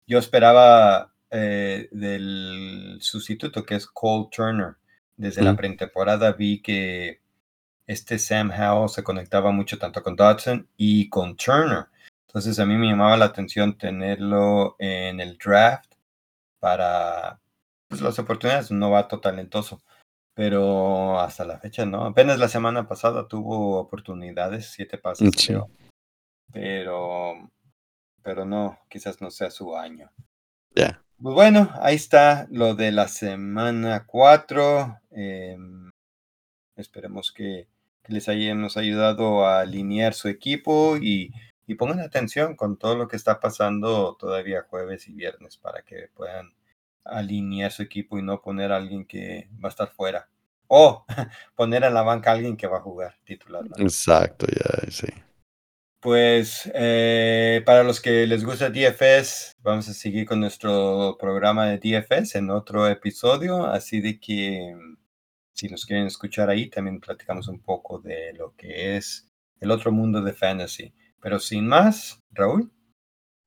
yo 0.05 0.19
esperaba 0.19 1.13
eh, 1.29 1.89
del 1.91 2.97
sustituto 3.01 3.65
que 3.65 3.75
es 3.75 3.87
Cole 3.87 4.27
Turner. 4.31 4.75
Desde 5.15 5.43
la 5.43 5.55
pretemporada 5.55 6.31
vi 6.33 6.61
que 6.61 7.21
este 7.85 8.17
Sam 8.17 8.51
Howell 8.51 8.89
se 8.89 9.03
conectaba 9.03 9.51
mucho 9.51 9.77
tanto 9.77 10.01
con 10.01 10.15
Dodson 10.15 10.67
y 10.75 11.09
con 11.09 11.35
Turner. 11.35 11.85
Entonces 12.27 12.59
a 12.59 12.65
mí 12.65 12.75
me 12.75 12.87
llamaba 12.87 13.15
la 13.17 13.25
atención 13.25 13.77
tenerlo 13.77 14.75
en 14.79 15.19
el 15.19 15.37
draft 15.37 15.93
para 16.59 17.39
pues, 17.87 18.01
las 18.01 18.17
oportunidades, 18.17 18.71
un 18.71 18.79
novato 18.79 19.19
talentoso. 19.19 19.83
Pero 20.33 21.19
hasta 21.19 21.45
la 21.45 21.59
fecha 21.59 21.85
no. 21.85 22.05
Apenas 22.05 22.39
la 22.39 22.47
semana 22.47 22.87
pasada 22.87 23.27
tuvo 23.27 23.77
oportunidades, 23.77 24.71
siete 24.71 24.97
pases 24.97 25.29
Sí. 25.37 25.53
Pero, 26.51 27.51
pero 28.23 28.45
no, 28.45 28.79
quizás 28.89 29.21
no 29.21 29.31
sea 29.31 29.51
su 29.51 29.75
año. 29.75 30.11
Ya. 30.75 31.03
Pues 31.21 31.35
bueno, 31.35 31.69
ahí 31.81 31.95
está 31.95 32.47
lo 32.49 32.75
de 32.75 32.91
la 32.91 33.07
semana 33.07 34.05
4. 34.05 34.99
esperemos 36.75 37.31
que, 37.31 37.67
que 38.03 38.13
les 38.13 38.27
hayamos 38.27 38.77
ayudado 38.77 39.45
a 39.45 39.61
alinear 39.61 40.13
su 40.13 40.27
equipo 40.27 40.97
y, 40.97 41.31
y 41.67 41.75
pongan 41.75 41.99
atención 41.99 42.55
con 42.55 42.77
todo 42.77 42.95
lo 42.95 43.07
que 43.07 43.15
está 43.15 43.39
pasando 43.39 44.15
todavía 44.15 44.65
jueves 44.69 45.07
y 45.07 45.13
viernes 45.13 45.57
para 45.57 45.81
que 45.83 46.09
puedan 46.13 46.53
alinear 47.05 47.71
su 47.71 47.83
equipo 47.83 48.17
y 48.17 48.21
no 48.21 48.41
poner 48.41 48.71
a 48.71 48.77
alguien 48.77 49.05
que 49.05 49.49
va 49.63 49.69
a 49.69 49.71
estar 49.71 49.91
fuera. 49.91 50.27
O 50.67 51.05
poner 51.55 51.83
en 51.83 51.93
la 51.93 52.01
banca 52.01 52.31
a 52.31 52.33
alguien 52.33 52.57
que 52.57 52.67
va 52.67 52.77
a 52.77 52.81
jugar 52.81 53.15
titular. 53.23 53.63
¿no? 53.63 53.75
Exacto, 53.77 54.47
ya, 54.47 54.91
sí. 54.91 55.07
Pues 56.03 56.69
eh, 56.73 57.61
para 57.65 57.81
los 57.81 58.01
que 58.01 58.27
les 58.27 58.43
gusta 58.43 58.69
DFS, 58.69 59.53
vamos 59.61 59.87
a 59.87 59.93
seguir 59.93 60.27
con 60.27 60.41
nuestro 60.41 61.15
programa 61.17 61.67
de 61.67 61.77
DFS 61.77 62.35
en 62.35 62.49
otro 62.49 62.89
episodio, 62.89 63.65
así 63.65 64.01
de 64.01 64.19
que 64.19 64.75
si 65.53 65.69
nos 65.69 65.85
quieren 65.85 66.07
escuchar 66.07 66.49
ahí, 66.49 66.69
también 66.69 66.99
platicamos 66.99 67.47
un 67.47 67.61
poco 67.61 67.99
de 67.99 68.33
lo 68.33 68.53
que 68.57 68.97
es 68.97 69.29
el 69.61 69.71
otro 69.71 69.93
mundo 69.93 70.21
de 70.21 70.33
fantasy. 70.33 70.93
Pero 71.21 71.39
sin 71.39 71.67
más, 71.67 72.19
Raúl. 72.31 72.69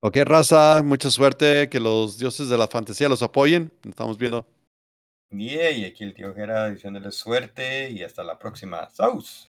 Ok, 0.01 0.17
raza, 0.25 0.83
mucha 0.83 1.11
suerte, 1.11 1.69
que 1.69 1.79
los 1.79 2.17
dioses 2.17 2.49
de 2.49 2.57
la 2.57 2.69
fantasía 2.69 3.11
los 3.11 3.23
apoyen. 3.23 3.71
Nos 3.85 3.91
estamos 3.91 4.17
viendo. 4.17 4.47
Yeah, 5.31 5.73
y 5.73 5.85
aquí 5.85 6.05
el 6.05 6.15
tío 6.15 6.33
Gera 6.35 6.71
diciéndole 6.71 7.13
suerte 7.13 7.91
y 7.91 8.03
hasta 8.03 8.25
la 8.25 8.39
próxima. 8.39 8.89
¡Saus! 8.89 9.51